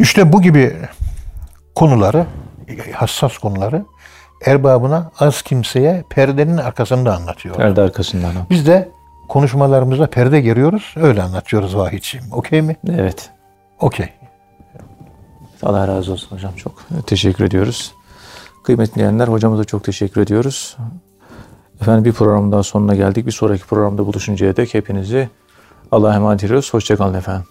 [0.02, 0.76] İşte bu gibi
[1.76, 2.26] konuları,
[2.94, 3.86] hassas konuları
[4.46, 7.56] erbabına az kimseye perdenin arkasında anlatıyor.
[7.56, 8.32] Perde arkasından.
[8.50, 8.90] Biz de
[9.30, 12.26] konuşmalarımızda perde geriyoruz, öyle anlatıyoruz vahidciğim.
[12.32, 12.76] Okey mi?
[12.90, 13.30] Evet.
[13.80, 14.10] Okey.
[15.64, 16.54] Allah razı olsun hocam.
[16.56, 17.94] Çok teşekkür ediyoruz.
[18.64, 20.78] Kıymetli dinleyenler hocamıza çok teşekkür ediyoruz.
[21.82, 23.26] Efendim bir programın daha sonuna geldik.
[23.26, 25.30] Bir sonraki programda buluşuncaya dek hepinizi
[25.92, 26.74] Allah'a emanet ediyoruz.
[26.74, 27.46] Hoşçakalın efendim.